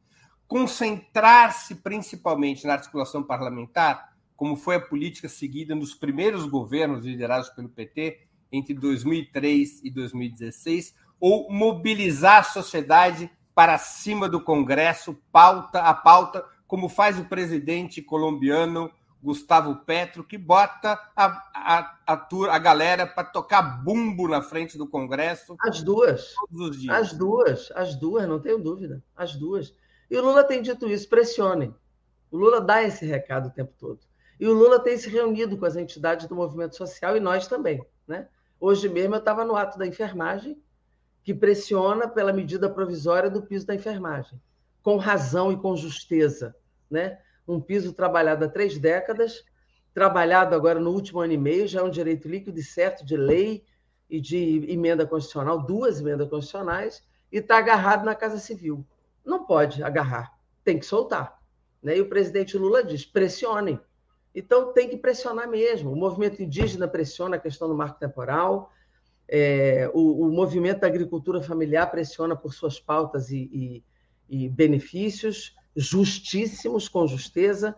[0.48, 7.68] Concentrar-se principalmente na articulação parlamentar, como foi a política seguida nos primeiros governos liderados pelo
[7.68, 8.22] PT
[8.52, 16.46] entre 2003 e 2016, ou mobilizar a sociedade para cima do Congresso, pauta a pauta,
[16.68, 23.28] como faz o presidente colombiano Gustavo Petro, que bota a, a, a, a galera para
[23.28, 25.56] tocar bumbo na frente do Congresso.
[25.60, 26.34] As duas.
[26.36, 26.96] Todos os dias.
[26.96, 29.04] As duas, as duas, não tenho dúvida.
[29.16, 29.74] As duas.
[30.10, 31.74] E o Lula tem dito isso: pressionem.
[32.30, 34.00] O Lula dá esse recado o tempo todo.
[34.40, 37.84] E o Lula tem se reunido com as entidades do movimento social e nós também.
[38.08, 38.28] Né?
[38.60, 40.62] Hoje mesmo eu estava no ato da enfermagem
[41.24, 44.42] que pressiona pela medida provisória do piso da enfermagem,
[44.82, 46.56] com razão e com justeza.
[46.90, 47.20] Né?
[47.48, 49.44] Um piso trabalhado há três décadas,
[49.94, 53.18] trabalhado agora no último ano e meio, já é um direito líquido e certo de
[53.18, 53.66] lei
[54.10, 58.86] e de emenda constitucional, duas emendas constitucionais, e está agarrado na Casa Civil.
[59.26, 60.32] Não pode agarrar,
[60.64, 61.42] tem que soltar.
[61.84, 61.98] Né?
[61.98, 63.80] E o presidente Lula diz: pressionem.
[64.38, 65.92] Então tem que pressionar mesmo.
[65.92, 68.72] O movimento indígena pressiona a questão do marco temporal,
[69.28, 73.84] é, o, o, movimento da agricultura familiar pressiona por suas pautas e, e,
[74.30, 77.76] e benefícios justíssimos, com justeza.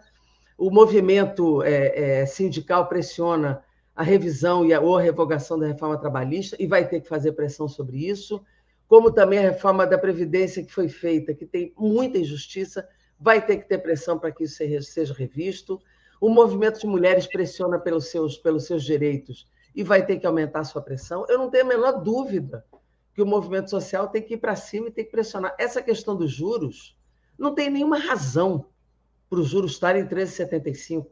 [0.57, 3.63] O movimento é, é, sindical pressiona
[3.95, 7.31] a revisão e a, ou a revogação da reforma trabalhista e vai ter que fazer
[7.31, 8.43] pressão sobre isso,
[8.85, 12.85] como também a reforma da Previdência que foi feita, que tem muita injustiça,
[13.17, 15.81] vai ter que ter pressão para que isso seja revisto.
[16.19, 20.59] O movimento de mulheres pressiona pelos seus, pelos seus direitos e vai ter que aumentar
[20.59, 21.25] a sua pressão.
[21.29, 22.65] Eu não tenho a menor dúvida
[23.13, 25.55] que o movimento social tem que ir para cima e tem que pressionar.
[25.57, 26.97] Essa questão dos juros
[27.37, 28.65] não tem nenhuma razão
[29.29, 31.07] para os juros estarem em 13,75.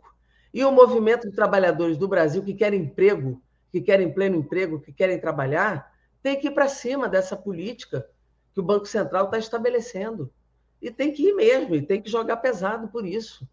[0.54, 3.42] E o movimento de trabalhadores do Brasil que querem emprego,
[3.72, 8.10] que querem pleno emprego, que querem trabalhar, tem que ir para cima dessa política
[8.54, 10.34] que o Banco Central está estabelecendo.
[10.82, 13.48] E tem que ir mesmo, e tem que jogar pesado por isso.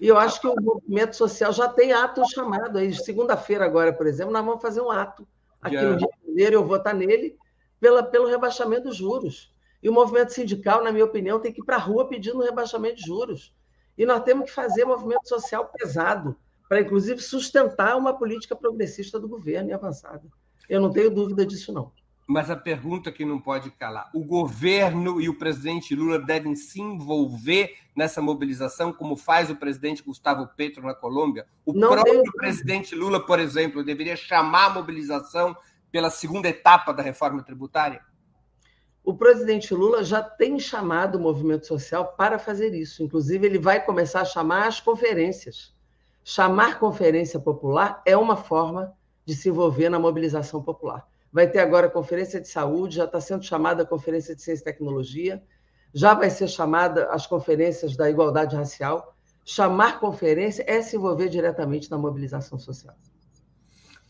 [0.00, 2.94] E eu acho que o movimento social já tem ato chamado aí.
[2.94, 5.26] Segunda-feira, agora, por exemplo, nós vamos fazer um ato
[5.60, 7.36] aqui no Rio de Janeiro, eu vou estar nele,
[7.80, 9.52] pela, pelo rebaixamento dos juros.
[9.82, 12.44] E o movimento sindical, na minha opinião, tem que ir para a rua pedindo um
[12.44, 13.54] rebaixamento de juros.
[13.96, 16.36] E nós temos que fazer movimento social pesado,
[16.68, 20.22] para, inclusive, sustentar uma política progressista do governo e avançada.
[20.68, 21.90] Eu não tenho dúvida disso, não.
[22.30, 26.78] Mas a pergunta que não pode calar: o governo e o presidente Lula devem se
[26.78, 31.46] envolver nessa mobilização, como faz o presidente Gustavo Petro na Colômbia?
[31.64, 32.32] O não próprio tem...
[32.32, 35.56] presidente Lula, por exemplo, deveria chamar a mobilização
[35.90, 38.02] pela segunda etapa da reforma tributária?
[39.02, 43.02] O presidente Lula já tem chamado o movimento social para fazer isso.
[43.02, 45.74] Inclusive, ele vai começar a chamar as conferências.
[46.22, 51.08] Chamar conferência popular é uma forma de se envolver na mobilização popular.
[51.32, 54.62] Vai ter agora a conferência de saúde, já está sendo chamada a conferência de ciência
[54.62, 55.42] e tecnologia,
[55.94, 59.14] já vai ser chamada as conferências da igualdade racial.
[59.44, 62.94] Chamar conferência é se envolver diretamente na mobilização social.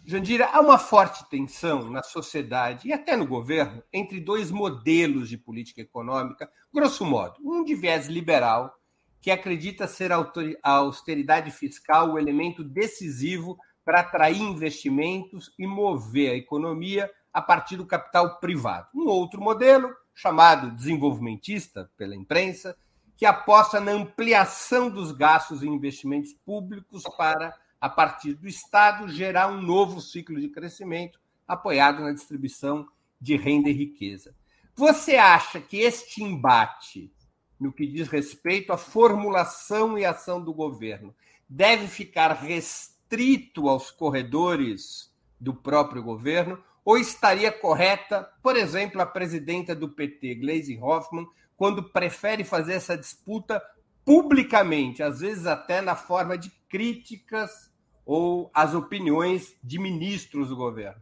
[0.04, 5.36] Jandira, há uma forte tensão na sociedade e até no governo entre dois modelos de
[5.36, 7.34] política econômica, grosso modo.
[7.44, 8.74] Um de viés liberal,
[9.20, 16.36] que acredita ser a austeridade fiscal o elemento decisivo para atrair investimentos e mover a
[16.36, 18.86] economia a partir do capital privado.
[18.94, 22.76] Um outro modelo, chamado desenvolvimentista pela imprensa,
[23.16, 29.48] que aposta na ampliação dos gastos e investimentos públicos para, a partir do Estado, gerar
[29.48, 32.86] um novo ciclo de crescimento apoiado na distribuição
[33.18, 34.34] de renda e riqueza.
[34.76, 37.10] Você acha que este embate,
[37.58, 41.14] no que diz respeito à formulação e ação do governo,
[41.48, 49.06] deve ficar restrito restrito aos corredores do próprio governo, ou estaria correta, por exemplo, a
[49.06, 53.62] presidenta do PT, Gleisi Hoffmann, quando prefere fazer essa disputa
[54.04, 57.70] publicamente, às vezes até na forma de críticas
[58.06, 61.00] ou as opiniões de ministros do governo?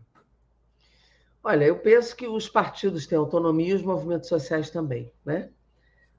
[1.42, 5.50] Olha, eu penso que os partidos têm autonomia e os movimentos sociais também, né?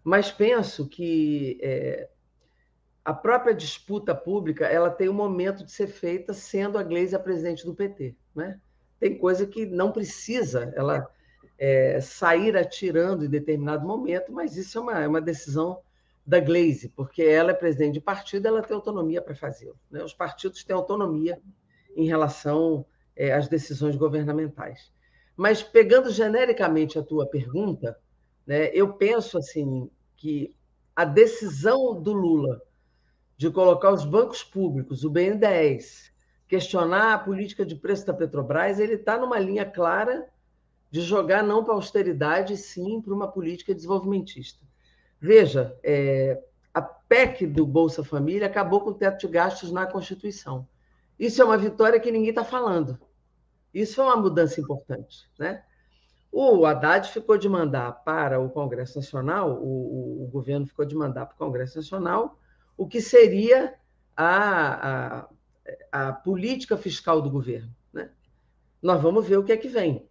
[0.01, 2.09] Mas penso que é,
[3.07, 7.19] a própria disputa pública ela tem um momento de ser feita sendo a Gleisi a
[7.19, 8.59] presidente do PT, né?
[8.99, 11.09] Tem coisa que não precisa ela
[11.57, 15.79] é, sair atirando em determinado momento, mas isso é uma, é uma decisão
[16.25, 19.79] da Glaze, porque ela é presidente de partido, ela tem autonomia para fazê-lo.
[19.89, 20.03] Né?
[20.03, 21.41] Os partidos têm autonomia
[21.95, 24.91] em relação é, às decisões governamentais.
[25.33, 27.97] Mas pegando genericamente a tua pergunta,
[28.45, 30.53] né, eu penso assim que
[30.93, 32.66] a decisão do Lula
[33.37, 36.11] de colocar os bancos públicos, o BNDES,
[36.47, 40.27] questionar a política de preço da Petrobras, ele está numa linha clara
[40.89, 44.65] de jogar não para austeridade, sim para uma política desenvolvimentista.
[45.19, 46.41] Veja, é,
[46.73, 50.67] a PEC do Bolsa Família acabou com o teto de gastos na Constituição.
[51.19, 52.97] Isso é uma vitória que ninguém está falando.
[53.73, 55.29] Isso é uma mudança importante.
[55.37, 55.63] Né?
[56.31, 61.25] O Haddad ficou de mandar para o Congresso Nacional, o, o governo ficou de mandar
[61.25, 62.39] para o Congresso Nacional
[62.77, 63.73] o que seria
[64.15, 65.27] a,
[65.91, 67.73] a, a política fiscal do governo.
[67.91, 68.09] Né?
[68.81, 70.07] Nós vamos ver o que é que vem.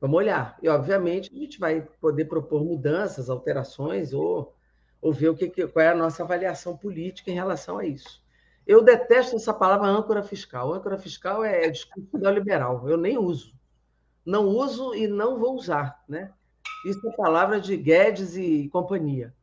[0.00, 0.56] Vamos olhar.
[0.62, 4.54] E, obviamente, a gente vai poder propor mudanças, alterações, ou,
[5.02, 8.22] ou ver o que, qual é a nossa avaliação política em relação a isso.
[8.66, 10.72] Eu detesto essa palavra âncora fiscal.
[10.72, 12.88] Âncora fiscal é discurso neoliberal.
[12.88, 13.52] Eu nem uso.
[14.24, 16.04] Não uso e não vou usar.
[16.08, 16.30] Né?
[16.84, 19.34] Isso é palavra de Guedes e companhia.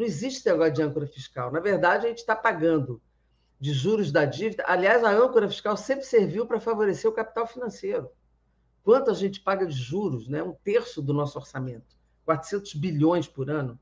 [0.00, 1.52] Não existe negócio de âncora fiscal.
[1.52, 3.02] Na verdade, a gente está pagando
[3.60, 4.64] de juros da dívida.
[4.66, 8.10] Aliás, a âncora fiscal sempre serviu para favorecer o capital financeiro.
[8.82, 10.26] Quanto a gente paga de juros?
[10.26, 10.42] Né?
[10.42, 13.78] Um terço do nosso orçamento, 400 bilhões por ano,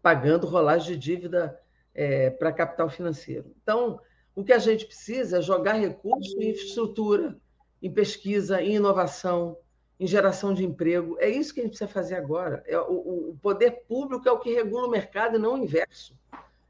[0.00, 1.60] pagando rolagem de dívida
[1.92, 3.52] é, para capital financeiro.
[3.60, 3.98] Então,
[4.36, 7.36] o que a gente precisa é jogar recurso em infraestrutura,
[7.82, 9.58] em pesquisa, em inovação,
[9.98, 11.16] em geração de emprego.
[11.18, 12.62] É isso que a gente precisa fazer agora.
[12.66, 16.14] É, o, o poder público é o que regula o mercado e não o inverso.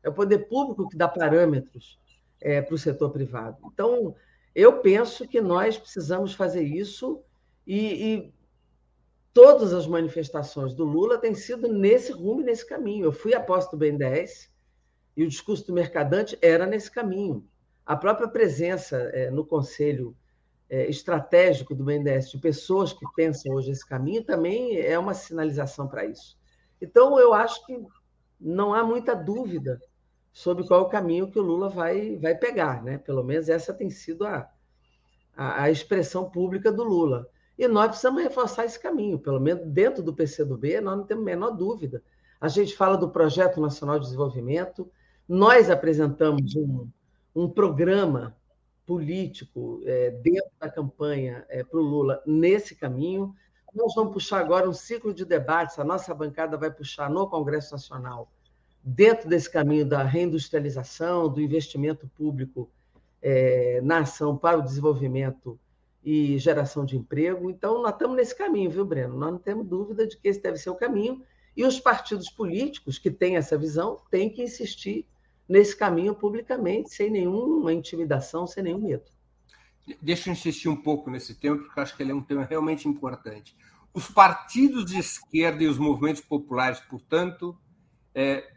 [0.03, 1.99] É o poder público que dá parâmetros
[2.41, 3.59] é, para o setor privado.
[3.67, 4.15] Então,
[4.55, 7.21] eu penso que nós precisamos fazer isso
[7.67, 8.35] e, e
[9.35, 13.05] todas as manifestações do Lula têm sido nesse rumo e nesse caminho.
[13.05, 14.51] Eu fui aposto do BNDES
[15.17, 17.47] e o discurso do mercadante era nesse caminho.
[17.85, 20.17] A própria presença é, no Conselho
[20.69, 25.87] é, Estratégico do BNDES de pessoas que pensam hoje esse caminho também é uma sinalização
[25.87, 26.37] para isso.
[26.81, 27.81] Então, eu acho que
[28.41, 29.81] não há muita dúvida
[30.33, 32.83] sobre qual o caminho que o Lula vai, vai pegar.
[32.83, 32.99] Né?
[32.99, 34.51] Pelo menos essa tem sido a,
[35.37, 37.29] a, a expressão pública do Lula.
[37.59, 41.25] E nós precisamos reforçar esse caminho, pelo menos dentro do PCdoB, nós não temos a
[41.25, 42.03] menor dúvida.
[42.39, 44.91] A gente fala do Projeto Nacional de Desenvolvimento,
[45.27, 46.87] nós apresentamos um,
[47.35, 48.37] um programa
[48.87, 53.35] político é, dentro da campanha é, para o Lula nesse caminho.
[53.75, 57.73] Nós vamos puxar agora um ciclo de debates, a nossa bancada vai puxar no Congresso
[57.73, 58.31] Nacional,
[58.83, 62.71] dentro desse caminho da reindustrialização, do investimento público
[63.21, 65.59] é, na ação para o desenvolvimento
[66.03, 67.51] e geração de emprego.
[67.51, 69.19] Então, nós estamos nesse caminho, viu, Breno?
[69.19, 71.23] Nós não temos dúvida de que esse deve ser o caminho.
[71.57, 75.07] E os partidos políticos que têm essa visão têm que insistir
[75.49, 79.05] nesse caminho publicamente, sem nenhuma intimidação, sem nenhum medo.
[80.03, 82.45] Deixa eu insistir um pouco nesse tema, porque eu acho que ele é um tema
[82.45, 83.57] realmente importante.
[83.95, 87.57] Os partidos de esquerda e os movimentos populares, portanto,
[88.15, 88.53] é,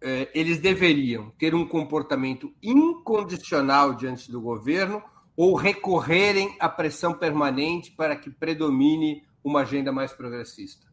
[0.00, 5.02] é, eles deveriam ter um comportamento incondicional diante do governo
[5.36, 10.86] ou recorrerem à pressão permanente para que predomine uma agenda mais progressista?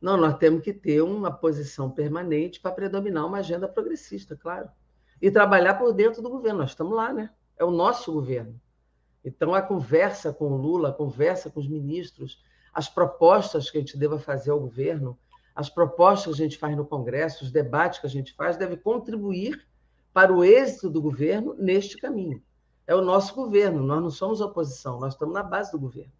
[0.00, 4.68] Não, nós temos que ter uma posição permanente para predominar uma agenda progressista, claro.
[5.20, 6.60] E trabalhar por dentro do governo.
[6.60, 7.30] Nós estamos lá, né?
[7.56, 8.60] É o nosso governo.
[9.24, 12.42] Então, a conversa com o Lula, a conversa com os ministros,
[12.72, 15.18] as propostas que a gente deva fazer ao governo,
[15.54, 18.76] as propostas que a gente faz no Congresso, os debates que a gente faz, deve
[18.76, 19.66] contribuir
[20.12, 22.42] para o êxito do governo neste caminho
[22.90, 26.10] é o nosso governo, nós não somos oposição, nós estamos na base do governo.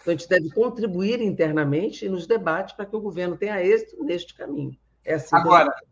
[0.00, 4.02] Então, a gente deve contribuir internamente e nos debates para que o governo tenha êxito
[4.02, 4.76] neste caminho.
[5.04, 5.86] É assim Agora, que...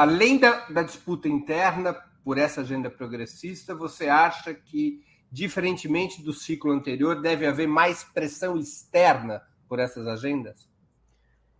[0.00, 1.92] além da, da disputa interna
[2.24, 8.56] por essa agenda progressista, você acha que, diferentemente do ciclo anterior, deve haver mais pressão
[8.56, 10.66] externa por essas agendas?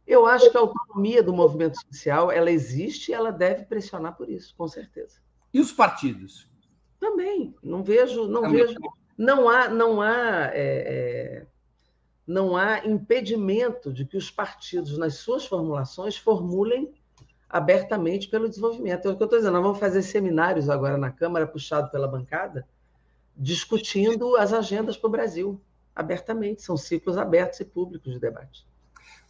[0.06, 4.30] Eu acho que a autonomia do movimento social ela existe e ela deve pressionar por
[4.30, 5.20] isso, com certeza.
[5.52, 6.50] E os partidos?
[6.98, 8.64] Também, não vejo, não Também.
[8.64, 8.78] vejo,
[9.18, 11.46] não há, não há, é, é,
[12.26, 16.98] não há impedimento de que os partidos, nas suas formulações, formulem
[17.50, 19.06] abertamente pelo desenvolvimento.
[19.06, 22.06] É o que eu estou dizendo, nós vamos fazer seminários agora na Câmara, puxado pela
[22.06, 22.66] bancada,
[23.36, 25.60] discutindo as agendas para o Brasil,
[25.94, 26.62] abertamente.
[26.62, 28.64] São ciclos abertos e públicos de debate.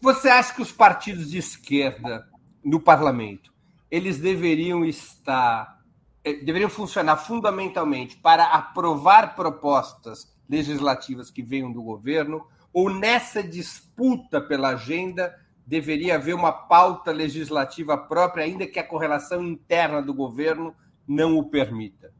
[0.02, 2.28] Você acha que os partidos de esquerda
[2.62, 3.52] no parlamento,
[3.90, 5.80] eles deveriam estar,
[6.22, 14.40] eh, deveriam funcionar fundamentalmente para aprovar propostas legislativas que venham do governo, ou nessa disputa
[14.40, 15.34] pela agenda
[15.70, 20.74] deveria haver uma pauta legislativa própria, ainda que a correlação interna do governo
[21.06, 22.12] não o permita?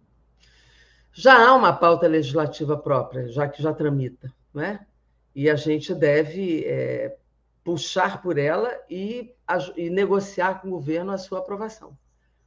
[1.13, 4.87] Já há uma pauta legislativa própria, já que já tramita, né?
[5.35, 7.17] E a gente deve é,
[7.65, 9.35] puxar por ela e,
[9.77, 11.99] e, negociar com o governo a sua aprovação.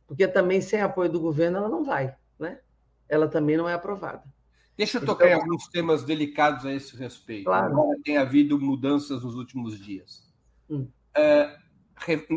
[0.07, 2.59] Porque também, sem apoio do governo, ela não vai, né?
[3.09, 4.23] Ela também não é aprovada.
[4.77, 7.43] Deixa eu tocar então, em alguns temas delicados a esse respeito.
[7.43, 7.75] Claro.
[8.05, 10.22] Tem havido mudanças nos últimos dias.
[10.69, 10.87] Hum.
[11.15, 11.57] É,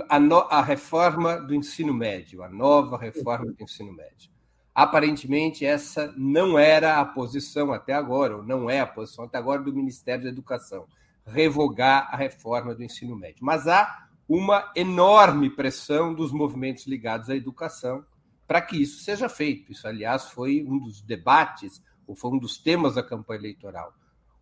[0.08, 4.30] a, no, a, reforma do ensino médio, a nova reforma do ensino médio.
[4.74, 9.62] Aparentemente, essa não era a posição até agora, ou não é a posição até agora
[9.62, 10.86] do Ministério da Educação,
[11.24, 13.38] revogar a reforma do ensino médio.
[13.40, 18.04] Mas há uma enorme pressão dos movimentos ligados à educação
[18.46, 19.72] para que isso seja feito.
[19.72, 23.92] Isso, aliás, foi um dos debates, ou foi um dos temas da campanha eleitoral.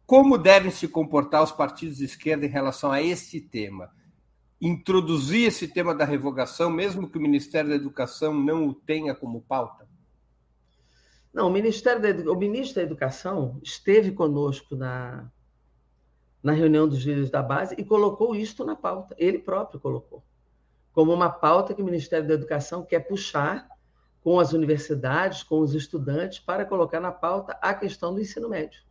[0.07, 3.91] Como devem se comportar os partidos de esquerda em relação a esse tema?
[4.61, 9.41] Introduzir esse tema da revogação, mesmo que o Ministério da Educação não o tenha como
[9.41, 9.89] pauta?
[11.33, 15.31] Não, o, Ministério da, o ministro da Educação esteve conosco na,
[16.43, 19.15] na reunião dos líderes da base e colocou isto na pauta.
[19.19, 20.23] Ele próprio colocou.
[20.93, 23.67] Como uma pauta que o Ministério da Educação quer puxar
[24.23, 28.85] com as universidades, com os estudantes, para colocar na pauta a questão do ensino médio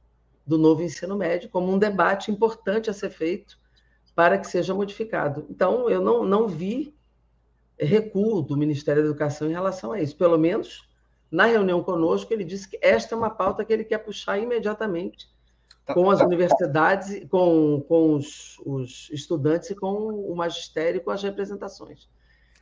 [0.46, 3.58] do novo ensino médio como um debate importante a ser feito
[4.16, 5.46] para que seja modificado.
[5.50, 6.96] Então, eu não, não vi
[7.78, 10.16] recuo do Ministério da Educação em relação a isso.
[10.16, 10.88] Pelo menos
[11.32, 15.28] na reunião conosco, ele disse que esta é uma pauta que ele quer puxar imediatamente
[15.86, 15.94] tá.
[15.94, 21.24] com as universidades, com, com os, os estudantes e com o magistério e com as
[21.24, 22.08] representações.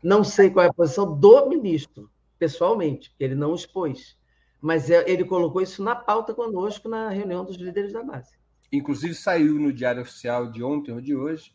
[0.01, 2.09] Não sei qual é a posição do ministro,
[2.39, 4.17] pessoalmente, porque ele não expôs
[4.61, 8.37] mas é, ele colocou isso na pauta conosco na reunião dos líderes da base.
[8.71, 11.53] Inclusive saiu no Diário Oficial de ontem ou de hoje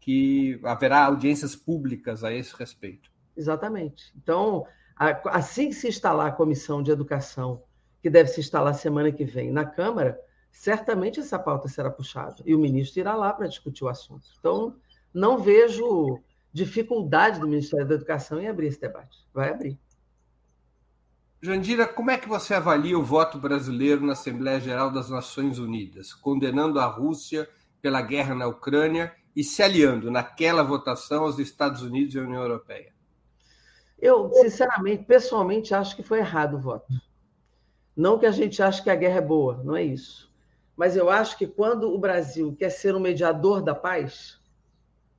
[0.00, 3.10] que haverá audiências públicas a esse respeito.
[3.36, 4.12] Exatamente.
[4.16, 4.64] Então,
[5.26, 7.62] assim que se instalar a comissão de educação,
[8.00, 10.18] que deve se instalar semana que vem na Câmara,
[10.50, 14.26] certamente essa pauta será puxada e o ministro irá lá para discutir o assunto.
[14.38, 14.76] Então,
[15.12, 16.20] não vejo
[16.52, 19.18] dificuldade do Ministério da Educação em abrir esse debate.
[19.34, 19.78] Vai abrir.
[21.40, 26.14] Jandira, como é que você avalia o voto brasileiro na Assembleia Geral das Nações Unidas,
[26.14, 27.48] condenando a Rússia
[27.82, 32.42] pela guerra na Ucrânia e se aliando naquela votação aos Estados Unidos e à União
[32.42, 32.92] Europeia?
[33.98, 36.92] Eu, sinceramente, pessoalmente, acho que foi errado o voto.
[37.94, 40.30] Não que a gente ache que a guerra é boa, não é isso.
[40.74, 44.38] Mas eu acho que quando o Brasil quer ser um mediador da paz,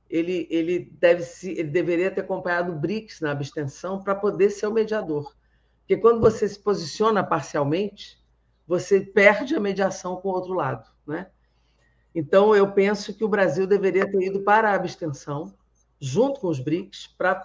[0.08, 4.66] ele, ele, deve se, ele deveria ter acompanhado o BRICS na abstenção para poder ser
[4.66, 5.34] o mediador.
[5.88, 8.22] Porque quando você se posiciona parcialmente,
[8.66, 10.86] você perde a mediação com o outro lado.
[11.06, 11.28] Né?
[12.14, 15.54] Então, eu penso que o Brasil deveria ter ido para a abstenção,
[15.98, 17.36] junto com os BRICS, para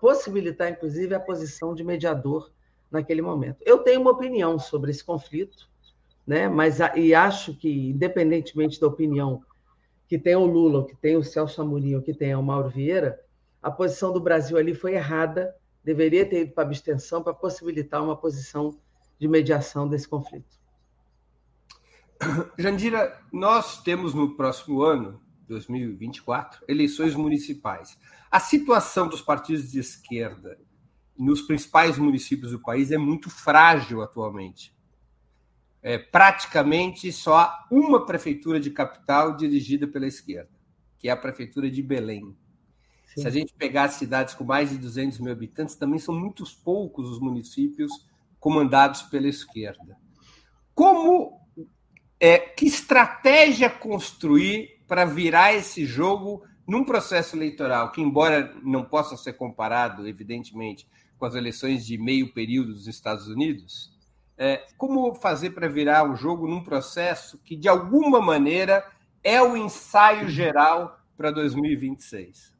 [0.00, 2.50] possibilitar, inclusive, a posição de mediador
[2.90, 3.58] naquele momento.
[3.66, 5.68] Eu tenho uma opinião sobre esse conflito,
[6.26, 6.48] né?
[6.48, 9.42] mas e acho que, independentemente da opinião
[10.08, 13.20] que tem o Lula, que tem o Celso Amorim, que tem o Mauro Vieira,
[13.62, 15.54] a posição do Brasil ali foi errada
[15.84, 18.78] deveria ter ido para abstenção para possibilitar uma posição
[19.18, 20.58] de mediação desse conflito.
[22.58, 27.98] Jandira, nós temos no próximo ano, 2024, eleições municipais.
[28.30, 30.58] A situação dos partidos de esquerda
[31.18, 34.74] nos principais municípios do país é muito frágil atualmente.
[35.82, 40.50] É, praticamente só há uma prefeitura de capital dirigida pela esquerda,
[40.98, 42.36] que é a prefeitura de Belém.
[43.14, 43.22] Sim.
[43.22, 47.08] Se a gente pegar cidades com mais de 200 mil habitantes, também são muitos poucos
[47.08, 47.90] os municípios
[48.38, 49.96] comandados pela esquerda.
[50.74, 51.40] Como
[52.20, 59.16] é, que estratégia construir para virar esse jogo num processo eleitoral que, embora não possa
[59.16, 60.86] ser comparado, evidentemente,
[61.18, 63.92] com as eleições de meio período dos Estados Unidos,
[64.38, 68.86] é, como fazer para virar o jogo num processo que, de alguma maneira,
[69.22, 72.59] é o ensaio geral para 2026?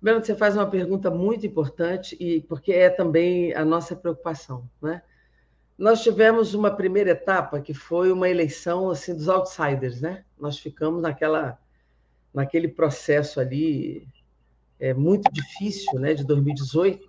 [0.00, 5.02] Bruno, você faz uma pergunta muito importante e porque é também a nossa preocupação, né?
[5.78, 10.24] Nós tivemos uma primeira etapa que foi uma eleição assim dos outsiders, né?
[10.38, 11.58] Nós ficamos naquela
[12.32, 14.06] naquele processo ali
[14.78, 17.08] é, muito difícil, né, de 2018,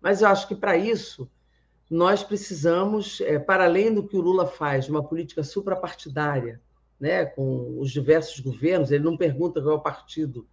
[0.00, 1.28] Mas eu acho que para isso
[1.90, 6.62] nós precisamos, é, para além do que o Lula faz, de uma política suprapartidária,
[7.00, 10.46] né, com os diversos governos, ele não pergunta qual é o partido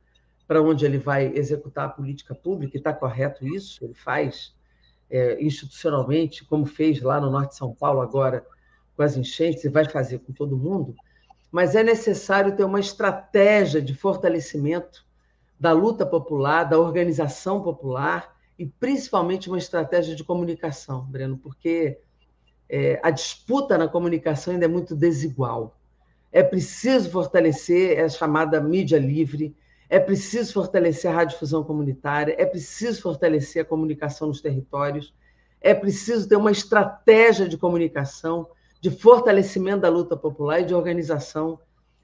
[0.48, 4.54] para onde ele vai executar a política pública, e está correto isso, ele faz
[5.10, 8.46] é, institucionalmente, como fez lá no Norte de São Paulo agora
[8.96, 10.96] com as enchentes, e vai fazer com todo mundo,
[11.52, 15.06] mas é necessário ter uma estratégia de fortalecimento
[15.60, 22.00] da luta popular, da organização popular, e principalmente uma estratégia de comunicação, Breno, porque
[22.70, 25.78] é, a disputa na comunicação ainda é muito desigual.
[26.32, 29.56] É preciso fortalecer a chamada mídia livre,
[29.92, 35.14] é preciso fortalecer a radiodifusão comunitária, é preciso fortalecer a comunicação nos territórios,
[35.60, 38.48] é preciso ter uma estratégia de comunicação,
[38.80, 41.60] de fortalecimento da luta popular e de organização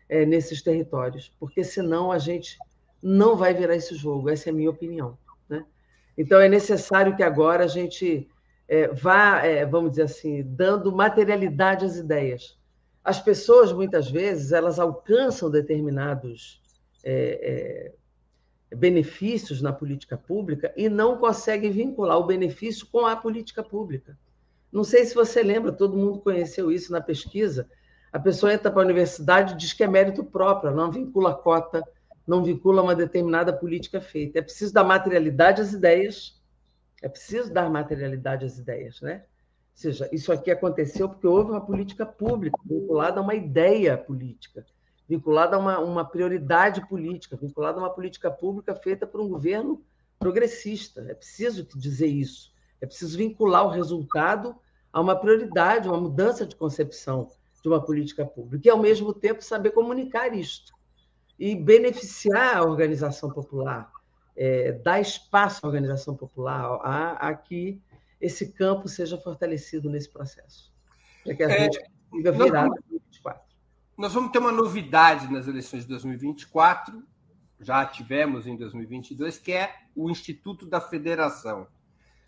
[0.09, 2.57] é, nesses territórios, porque senão a gente
[3.01, 5.17] não vai virar esse jogo, essa é a minha opinião.
[6.17, 8.27] Então, é necessário que agora a gente
[8.67, 12.57] é, vá, é, vamos dizer assim, dando materialidade às ideias.
[13.01, 16.59] As pessoas, muitas vezes, elas alcançam determinados
[17.03, 17.93] é,
[18.71, 24.17] é, benefícios na política pública e não conseguem vincular o benefício com a política pública.
[24.71, 27.69] Não sei se você lembra, todo mundo conheceu isso na pesquisa.
[28.11, 31.83] A pessoa entra para a universidade e diz que é mérito próprio, não vincula cota,
[32.25, 34.39] não vincula uma determinada política feita.
[34.39, 36.41] É preciso dar materialidade às ideias,
[37.01, 39.23] é preciso dar materialidade às ideias, né?
[39.23, 44.65] Ou seja, isso aqui aconteceu porque houve uma política pública vinculada a uma ideia política,
[45.07, 49.81] vinculada a uma, uma prioridade política, vinculada a uma política pública feita por um governo
[50.19, 51.05] progressista.
[51.09, 52.51] É preciso dizer isso.
[52.81, 54.55] É preciso vincular o resultado
[54.91, 57.31] a uma prioridade, uma mudança de concepção
[57.61, 60.73] de uma política pública, e, ao mesmo tempo, saber comunicar isto
[61.39, 63.91] e beneficiar a organização popular,
[64.35, 67.81] é, dar espaço à organização popular, a, a, que
[68.19, 70.71] esse campo seja fortalecido nesse processo,
[71.23, 71.79] para que a é, gente
[72.09, 73.46] consiga virar em 2024.
[73.97, 77.03] Nós vamos ter uma novidade nas eleições de 2024,
[77.59, 81.67] já tivemos em 2022, que é o Instituto da Federação.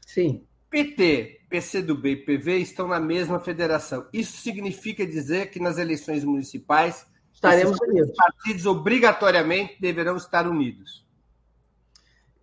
[0.05, 0.43] Sim.
[0.69, 4.07] PT, PCdoB e PV estão na mesma federação.
[4.11, 8.11] Isso significa dizer que nas eleições municipais Estaremos unidos.
[8.15, 11.07] partidos obrigatoriamente deverão estar unidos.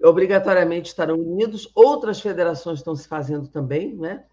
[0.02, 1.70] Obrigatoriamente estarão unidos.
[1.74, 4.24] Outras federações estão se fazendo também, né?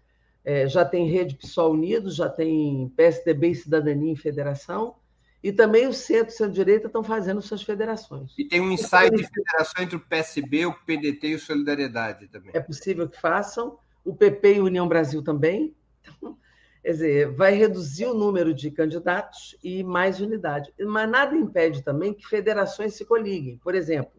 [0.44, 4.96] É, já tem Rede PSOL Unidos, já tem PSDB e Cidadania em Federação,
[5.42, 8.32] e também o centro e centro-direita estão fazendo suas federações.
[8.38, 12.50] E tem um ensaio de federação entre o PSB, o PDT e o Solidariedade também.
[12.54, 13.78] É possível que façam.
[14.04, 15.74] O PP e o União Brasil também.
[16.02, 16.36] Então,
[16.84, 20.70] Quer dizer, vai reduzir o número de candidatos e mais unidade.
[20.78, 23.56] Mas nada impede também que federações se coliguem.
[23.56, 24.12] Por exemplo,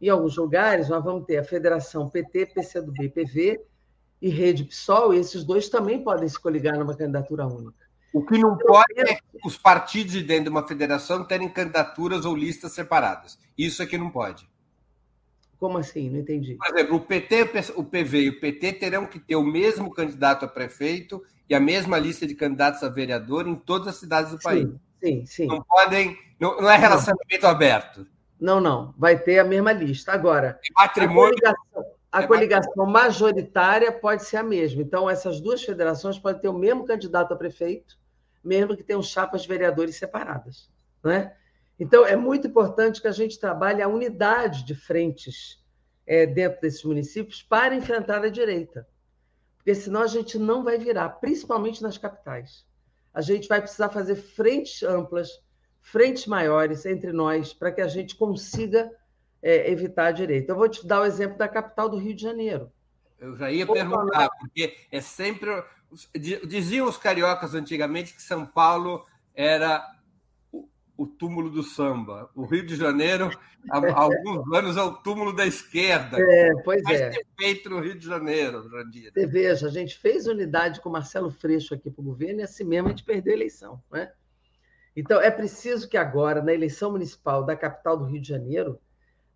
[0.00, 3.60] em alguns lugares nós vamos ter a federação PT, PCdoB, PV
[4.20, 7.86] e Rede PSOL, e esses dois também podem se coligar numa candidatura única.
[8.12, 12.34] O que não pode é os partidos de dentro de uma federação terem candidaturas ou
[12.34, 13.38] listas separadas.
[13.58, 14.48] Isso é que não pode.
[15.58, 16.10] Como assim?
[16.10, 16.54] Não entendi.
[16.54, 20.44] Por exemplo, o PT, o PV e o PT terão que ter o mesmo candidato
[20.44, 24.38] a prefeito e a mesma lista de candidatos a vereador em todas as cidades do
[24.38, 24.68] país.
[25.02, 25.46] Sim, sim.
[25.46, 26.18] Não podem.
[26.40, 27.50] Não, não é relacionamento não.
[27.50, 28.06] aberto.
[28.40, 28.94] Não, não.
[28.98, 30.12] Vai ter a mesma lista.
[30.12, 31.34] Agora, patrimônio...
[31.44, 34.80] a, coligação, a é coligação majoritária pode ser a mesma.
[34.80, 37.98] Então, essas duas federações podem ter o mesmo candidato a prefeito,
[38.42, 40.70] mesmo que tenham chapas vereadores separadas.
[41.04, 41.34] Né?
[41.78, 45.62] Então, é muito importante que a gente trabalhe a unidade de frentes
[46.06, 48.88] é, dentro desses municípios para enfrentar a direita.
[49.58, 52.64] Porque senão a gente não vai virar, principalmente nas capitais.
[53.12, 55.28] A gente vai precisar fazer frentes amplas,
[55.82, 58.90] frentes maiores entre nós, para que a gente consiga
[59.46, 60.50] é, evitar a direita.
[60.50, 62.72] Eu vou te dar o exemplo da capital do Rio de Janeiro.
[63.16, 65.62] Eu já ia perguntar, porque é sempre.
[66.44, 69.88] Diziam os cariocas antigamente que São Paulo era
[70.96, 72.28] o túmulo do samba.
[72.34, 73.30] O Rio de Janeiro,
[73.70, 76.18] há alguns anos, é o túmulo da esquerda.
[76.18, 77.12] É, pois Mas é.
[77.38, 79.12] feito no Rio de Janeiro, Jandir.
[79.12, 82.64] Você veja, a gente fez unidade com Marcelo Freixo aqui para o governo e assim
[82.64, 83.80] mesmo a gente perdeu a eleição.
[83.92, 84.10] Né?
[84.96, 88.80] Então, é preciso que agora, na eleição municipal da capital do Rio de Janeiro,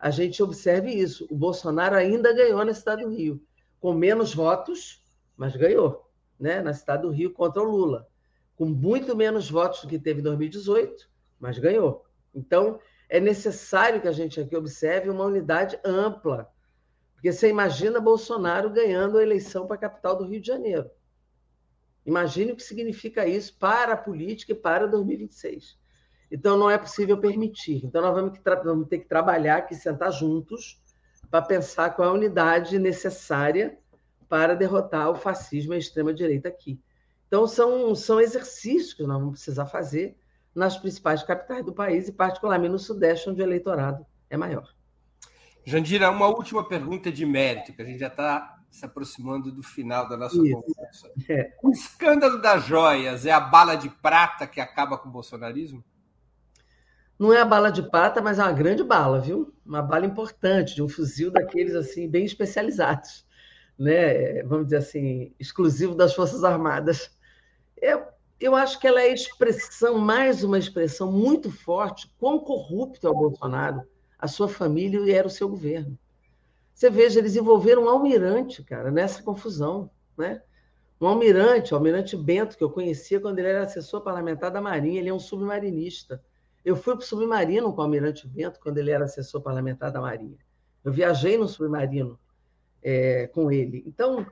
[0.01, 1.27] a gente observe isso.
[1.31, 3.45] O Bolsonaro ainda ganhou na cidade do Rio,
[3.79, 5.05] com menos votos,
[5.37, 6.63] mas ganhou, né?
[6.63, 8.09] na cidade do Rio contra o Lula.
[8.57, 11.07] Com muito menos votos do que teve em 2018,
[11.39, 12.07] mas ganhou.
[12.35, 12.81] Então,
[13.11, 16.51] é necessário que a gente aqui observe uma unidade ampla,
[17.13, 20.91] porque você imagina Bolsonaro ganhando a eleição para a capital do Rio de Janeiro.
[22.07, 25.79] Imagine o que significa isso para a política e para 2026.
[26.31, 27.85] Então, não é possível permitir.
[27.85, 30.81] Então, nós vamos, vamos ter que trabalhar aqui, sentar juntos,
[31.31, 33.79] para pensar qual é a unidade necessária
[34.29, 36.81] para derrotar o fascismo e a extrema-direita aqui.
[37.27, 40.17] Então, são, são exercícios que nós vamos precisar fazer
[40.55, 44.69] nas principais capitais do país e, particularmente, no Sudeste, onde o eleitorado é maior.
[45.65, 50.09] Jandira, uma última pergunta de mérito, que a gente já está se aproximando do final
[50.09, 50.63] da nossa Isso.
[50.63, 51.11] conversa.
[51.29, 51.57] É.
[51.63, 55.85] O escândalo das joias é a bala de prata que acaba com o bolsonarismo?
[57.21, 59.53] Não é a bala de prata, mas é uma grande bala, viu?
[59.67, 63.27] Uma bala importante, de um fuzil daqueles assim bem especializados,
[63.79, 64.43] né?
[64.45, 67.15] Vamos dizer assim, exclusivo das Forças Armadas.
[67.79, 68.03] É,
[68.41, 73.15] eu acho que ela é expressão, mais uma expressão muito forte, quão corrupto é o
[73.15, 73.83] Bolsonaro,
[74.19, 75.99] a sua família e era o seu governo.
[76.73, 80.41] Você veja, eles envolveram um almirante, cara, nessa confusão, né?
[80.99, 85.01] Um almirante, o almirante Bento, que eu conhecia quando ele era assessor parlamentar da Marinha,
[85.01, 86.25] ele é um submarinista.
[86.65, 90.01] Eu fui para o submarino com o almirante Bento quando ele era assessor parlamentar da
[90.01, 90.39] Marinha.
[90.85, 92.19] Eu viajei no submarino
[92.83, 93.83] é, com ele.
[93.87, 94.27] Então,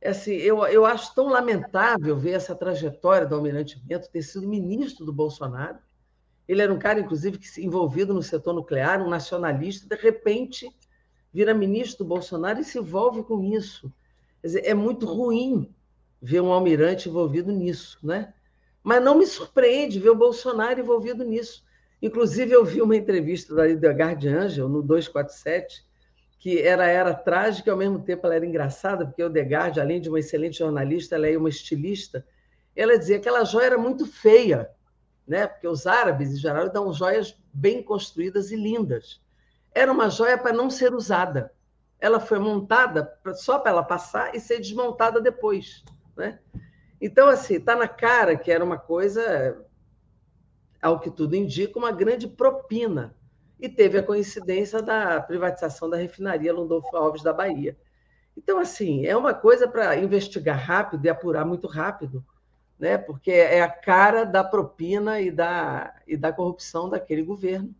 [0.00, 4.48] é assim, eu, eu acho tão lamentável ver essa trajetória do Almirante Bento ter sido
[4.48, 5.78] ministro do Bolsonaro.
[6.48, 10.74] Ele era um cara, inclusive, que se envolvido no setor nuclear, um nacionalista, de repente
[11.32, 13.92] vira ministro do Bolsonaro e se envolve com isso.
[14.40, 15.72] Quer dizer, é muito ruim
[16.20, 18.32] ver um almirante envolvido nisso, né?
[18.82, 21.64] Mas não me surpreende ver o Bolsonaro envolvido nisso.
[22.02, 25.84] Inclusive, eu vi uma entrevista da Edgar de Angel, no 247,
[26.40, 30.00] que era, era trágica e ao mesmo tempo ela era engraçada, porque o Degard, além
[30.00, 32.26] de uma excelente jornalista, ela é uma estilista.
[32.74, 34.70] Ela dizia que aquela joia era muito feia,
[35.28, 35.46] né?
[35.46, 39.20] porque os árabes, em geral, dão joias bem construídas e lindas.
[39.74, 41.52] Era uma joia para não ser usada.
[42.00, 45.84] Ela foi montada só para ela passar e ser desmontada depois.
[46.16, 46.38] Né?
[46.98, 49.62] Então, assim, está na cara que era uma coisa,
[50.80, 53.14] ao que tudo indica, uma grande propina
[53.60, 57.76] e teve a coincidência da privatização da refinaria Lundolfo Alves da Bahia.
[58.36, 62.24] Então, assim, é uma coisa para investigar rápido e apurar muito rápido,
[62.78, 62.96] né?
[62.96, 67.74] porque é a cara da propina e da, e da corrupção daquele governo,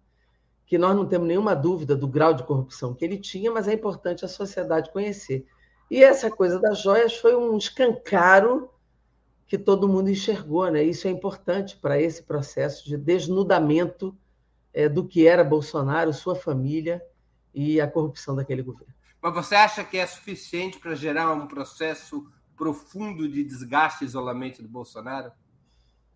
[0.67, 3.73] que nós não temos nenhuma dúvida do grau de corrupção que ele tinha, mas é
[3.73, 5.47] importante a sociedade conhecer.
[5.91, 8.71] E essa coisa das joias foi um escancaro
[9.51, 10.85] que todo mundo enxergou, né?
[10.85, 14.17] Isso é importante para esse processo de desnudamento
[14.73, 17.03] é, do que era Bolsonaro, sua família
[17.53, 18.95] e a corrupção daquele governo.
[19.21, 24.63] Mas você acha que é suficiente para gerar um processo profundo de desgaste e isolamento
[24.63, 25.33] do Bolsonaro?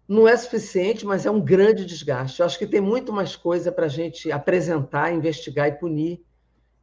[0.06, 2.38] Não é suficiente, mas é um grande desgaste.
[2.38, 6.24] Eu acho que tem muito mais coisa para a gente apresentar, investigar e punir.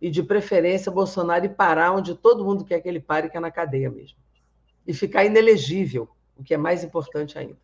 [0.01, 3.39] E, de preferência, Bolsonaro e parar onde todo mundo quer que ele pare, que é
[3.39, 4.17] na cadeia mesmo.
[4.85, 6.09] E ficar inelegível,
[6.41, 7.57] o que é mais importante ainda.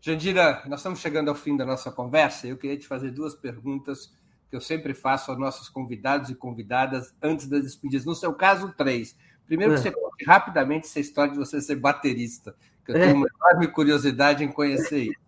[0.00, 2.46] Jandira, nós estamos chegando ao fim da nossa conversa.
[2.46, 4.12] Eu queria te fazer duas perguntas
[4.50, 8.04] que eu sempre faço aos nossos convidados e convidadas antes das despedidas.
[8.04, 9.16] No seu caso, três.
[9.46, 9.82] Primeiro, que é.
[9.82, 12.54] você conte rapidamente essa história de você ser baterista,
[12.84, 15.20] que eu tenho uma enorme curiosidade em conhecer isso.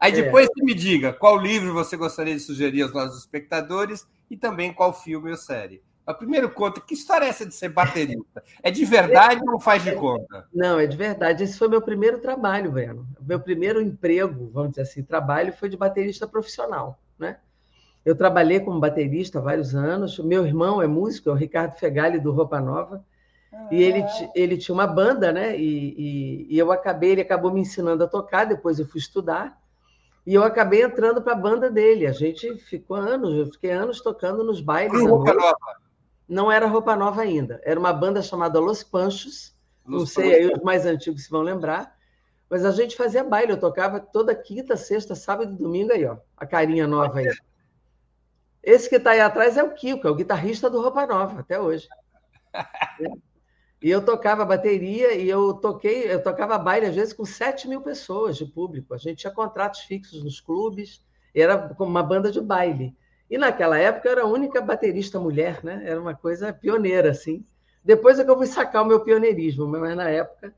[0.00, 0.22] Aí é.
[0.22, 4.72] depois você me diga qual livro você gostaria de sugerir aos nossos espectadores e também
[4.72, 5.82] qual filme ou série.
[6.12, 8.44] A primeiro conta, que história é essa de ser baterista?
[8.62, 10.46] É de verdade ou faz de conta?
[10.54, 11.42] Não, é de verdade.
[11.42, 13.08] Esse foi meu primeiro trabalho, Breno.
[13.18, 17.38] Meu primeiro emprego, vamos dizer assim, trabalho foi de baterista profissional, né?
[18.04, 20.18] Eu trabalhei como baterista há vários anos.
[20.18, 23.02] Meu irmão é músico, é o Ricardo Fegali, do Roupa Nova.
[23.70, 24.04] E ele,
[24.34, 25.56] ele tinha uma banda, né?
[25.56, 29.58] E, e, e, eu acabei, ele acabou me ensinando a tocar, depois eu fui estudar.
[30.26, 32.06] E eu acabei entrando para a banda dele.
[32.06, 35.00] A gente ficou anos, eu fiquei anos tocando nos bailes.
[35.02, 35.81] Roupa Nova.
[36.32, 37.60] Não era Roupa Nova ainda.
[37.62, 39.54] Era uma banda chamada Los Panchos.
[39.84, 41.94] Los não sei, aí os mais antigos se vão lembrar.
[42.48, 46.16] Mas a gente fazia baile, eu tocava toda quinta, sexta, sábado e domingo aí, ó.
[46.34, 47.28] A carinha nova aí.
[48.62, 51.60] Esse que está aí atrás é o Kiko, é o guitarrista do Roupa Nova, até
[51.60, 51.86] hoje.
[53.82, 57.82] E eu tocava bateria e eu toquei, eu tocava baile às vezes com 7 mil
[57.82, 58.94] pessoas de público.
[58.94, 61.04] A gente tinha contratos fixos nos clubes,
[61.34, 62.96] era como uma banda de baile.
[63.32, 65.84] E naquela época eu era a única baterista mulher, né?
[65.86, 67.42] Era uma coisa pioneira, assim.
[67.82, 70.52] Depois é que eu fui sacar o meu pioneirismo, mas na época.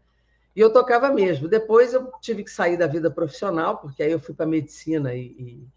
[0.57, 1.47] E eu tocava mesmo.
[1.47, 5.21] Depois eu tive que sair da vida profissional, porque aí eu fui para medicina e,
[5.21, 5.69] e,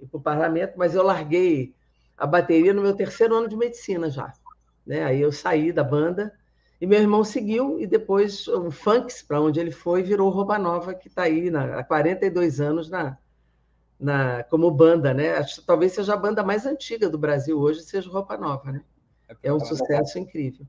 [0.00, 1.74] e para o parlamento, mas eu larguei
[2.16, 4.32] a bateria no meu terceiro ano de medicina já.
[4.86, 5.04] Né?
[5.04, 6.32] Aí eu saí da banda
[6.80, 10.94] e meu irmão seguiu, e depois o Funks, para onde ele foi, virou Roupa Nova,
[10.94, 13.18] que está aí na, há 42 anos na,
[13.98, 15.36] na, como banda, né?
[15.36, 18.82] Acho, talvez seja a banda mais antiga do Brasil hoje, seja Roupa Nova, né?
[19.42, 20.66] É um sucesso incrível.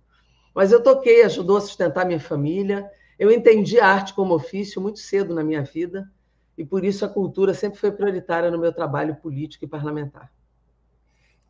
[0.54, 2.90] Mas eu toquei, ajudou a sustentar minha família.
[3.20, 6.10] Eu entendi a arte como ofício muito cedo na minha vida,
[6.58, 10.32] e por isso a cultura sempre foi prioritária no meu trabalho político e parlamentar.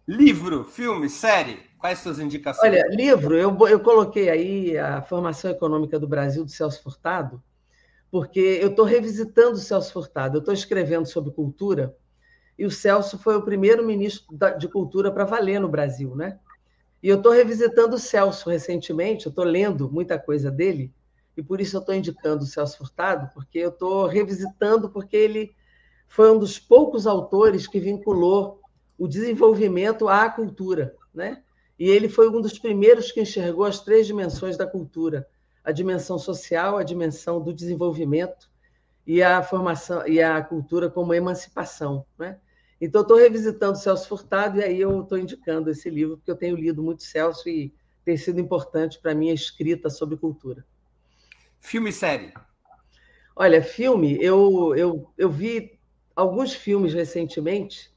[0.08, 2.72] Livro, filme, série, quais suas indicações?
[2.72, 7.44] Olha, livro, eu, eu coloquei aí a Formação Econômica do Brasil, do Celso Furtado,
[8.10, 11.95] porque eu estou revisitando o Celso Furtado, eu estou escrevendo sobre cultura,
[12.58, 14.26] e o Celso foi o primeiro ministro
[14.58, 16.39] de cultura para valer no Brasil, né?
[17.03, 20.91] E eu estou revisitando o Celso recentemente, eu estou lendo muita coisa dele,
[21.36, 25.55] e por isso eu estou indicando o Celso Furtado, porque eu estou revisitando, porque ele
[26.08, 28.60] foi um dos poucos autores que vinculou
[28.97, 31.43] o desenvolvimento à cultura, né?
[31.78, 35.28] E ele foi um dos primeiros que enxergou as três dimensões da cultura:
[35.68, 38.49] a dimensão social, a dimensão do desenvolvimento
[39.05, 42.39] e a formação e a cultura como emancipação, né?
[42.80, 46.55] Então estou revisitando Celso Furtado e aí eu estou indicando esse livro porque eu tenho
[46.55, 47.74] lido muito Celso e
[48.05, 50.65] tem sido importante para a minha escrita sobre cultura.
[51.59, 52.34] Filme e série.
[53.36, 55.78] Olha, filme, eu, eu, eu vi
[56.15, 57.91] alguns filmes recentemente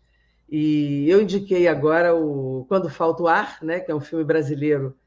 [0.48, 4.98] e eu indiquei agora o Quando Falta o Ar, né, que é um filme brasileiro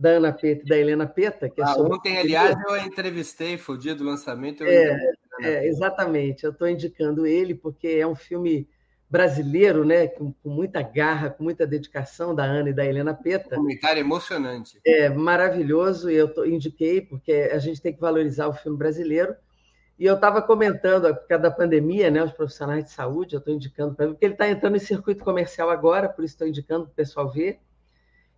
[0.00, 1.50] da Ana Peta e da Helena Peta.
[1.50, 1.94] Que é ah, sobre...
[1.94, 4.64] Ontem, aliás, eu a entrevistei, foi o dia do lançamento.
[4.64, 4.98] É,
[5.42, 8.66] é, exatamente, eu estou indicando ele porque é um filme
[9.10, 13.56] brasileiro, né, com, com, muita garra, com muita dedicação da Ana e da Helena Peta.
[13.56, 14.80] Um comentário emocionante.
[14.86, 19.34] É maravilhoso, e eu tô, indiquei, porque a gente tem que valorizar o filme brasileiro.
[19.98, 23.52] E eu estava comentando, por causa da pandemia, né, os profissionais de saúde, eu estou
[23.52, 26.84] indicando para ele, porque ele está entrando em circuito comercial agora, por isso estou indicando
[26.84, 27.58] para o pessoal ver.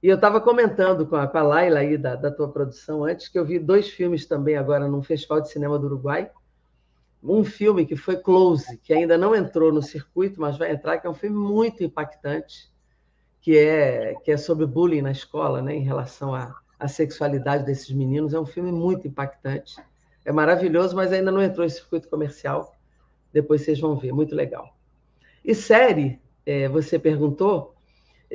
[0.02, 3.28] E eu estava comentando com a, com a Laila aí da, da tua produção antes,
[3.28, 6.30] que eu vi dois filmes também agora no Festival de Cinema do Uruguai.
[7.22, 11.06] Um filme que foi Close, que ainda não entrou no circuito, mas vai entrar, que
[11.06, 12.68] é um filme muito impactante,
[13.40, 17.90] que é, que é sobre bullying na escola, né, em relação à, à sexualidade desses
[17.92, 18.34] meninos.
[18.34, 19.76] É um filme muito impactante
[20.24, 22.74] é maravilhoso, mas ainda não entrou em circuito comercial.
[23.32, 24.76] Depois vocês vão ver, muito legal.
[25.44, 27.71] E série, é, você perguntou,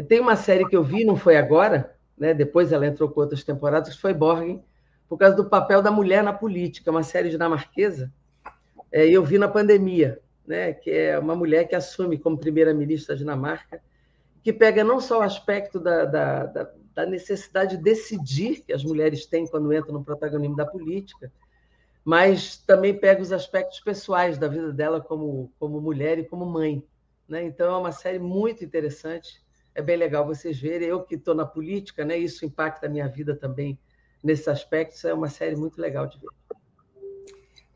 [0.04, 2.34] tem uma série que eu vi, não foi agora, né?
[2.34, 4.64] depois ela entrou com outras temporadas, que foi Borgen,
[5.08, 8.12] por causa do papel da mulher na política, uma série dinamarquesa.
[8.92, 10.74] É, eu vi na pandemia, né?
[10.74, 13.82] que é uma mulher que assume como primeira-ministra da Dinamarca,
[14.44, 18.84] que pega não só o aspecto da, da, da, da necessidade de decidir que as
[18.84, 21.32] mulheres têm quando entram no protagonismo da política,
[22.04, 26.82] mas também pega os aspectos pessoais da vida dela como, como mulher e como mãe.
[27.28, 27.44] Né?
[27.44, 29.44] Então, é uma série muito interessante.
[29.78, 30.88] É bem legal vocês verem.
[30.88, 32.18] Eu que estou na política, né?
[32.18, 33.78] isso impacta a minha vida também
[34.24, 35.06] nesses aspectos.
[35.06, 36.30] É uma série muito legal de ver.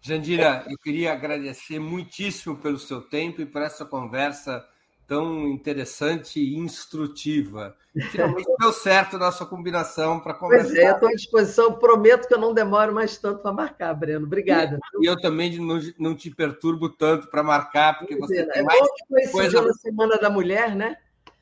[0.02, 4.68] Jandira, eu queria agradecer muitíssimo pelo seu tempo e por essa conversa
[5.06, 7.76] tão interessante e instrutiva.
[8.10, 10.70] Finalmente deu certo a nossa combinação para conversar.
[10.70, 11.74] Pois é, estou à disposição.
[11.74, 14.26] Prometo que eu não demoro mais tanto para marcar, Breno.
[14.26, 14.80] Obrigada.
[15.00, 18.66] E eu também não, não te perturbo tanto para marcar, porque você é, tem é
[18.66, 19.62] mais bom coisa...
[19.62, 20.98] na Semana da Mulher, né?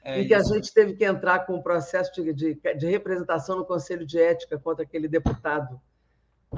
[0.10, 0.52] É em que isso.
[0.52, 4.20] a gente teve que entrar com um processo de, de, de, representação no Conselho de
[4.20, 5.80] Ética contra aquele deputado,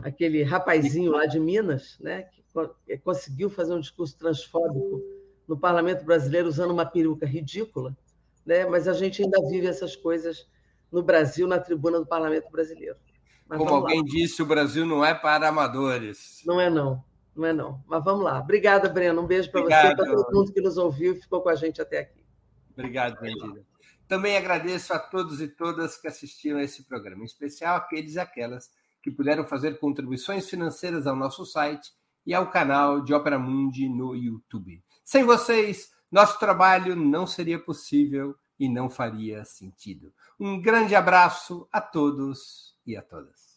[0.04, 2.24] aquele rapazinho lá de Minas, né?
[2.24, 5.02] que conseguiu fazer um discurso transfóbico
[5.48, 7.96] no parlamento brasileiro usando uma peruca ridícula,
[8.46, 8.66] né?
[8.66, 10.48] mas a gente ainda vive essas coisas
[10.92, 12.98] no Brasil, na tribuna do parlamento brasileiro.
[13.48, 14.06] Mas Como alguém lá.
[14.06, 16.42] disse, o Brasil não é para amadores.
[16.46, 17.04] Não é, não.
[17.36, 17.84] Não é, não.
[17.88, 18.40] Mas vamos lá.
[18.40, 19.22] Obrigada, Breno.
[19.22, 21.56] Um beijo para você e para todo mundo que nos ouviu e ficou com a
[21.56, 22.21] gente até aqui.
[22.74, 23.66] Obrigado, Vendida.
[24.08, 28.20] Também agradeço a todos e todas que assistiram a esse programa, em especial aqueles e
[28.20, 28.70] aquelas
[29.02, 31.92] que puderam fazer contribuições financeiras ao nosso site
[32.26, 34.84] e ao canal de Opera Mundi no YouTube.
[35.04, 40.14] Sem vocês, nosso trabalho não seria possível e não faria sentido.
[40.40, 43.51] Um grande abraço a todos e a todas.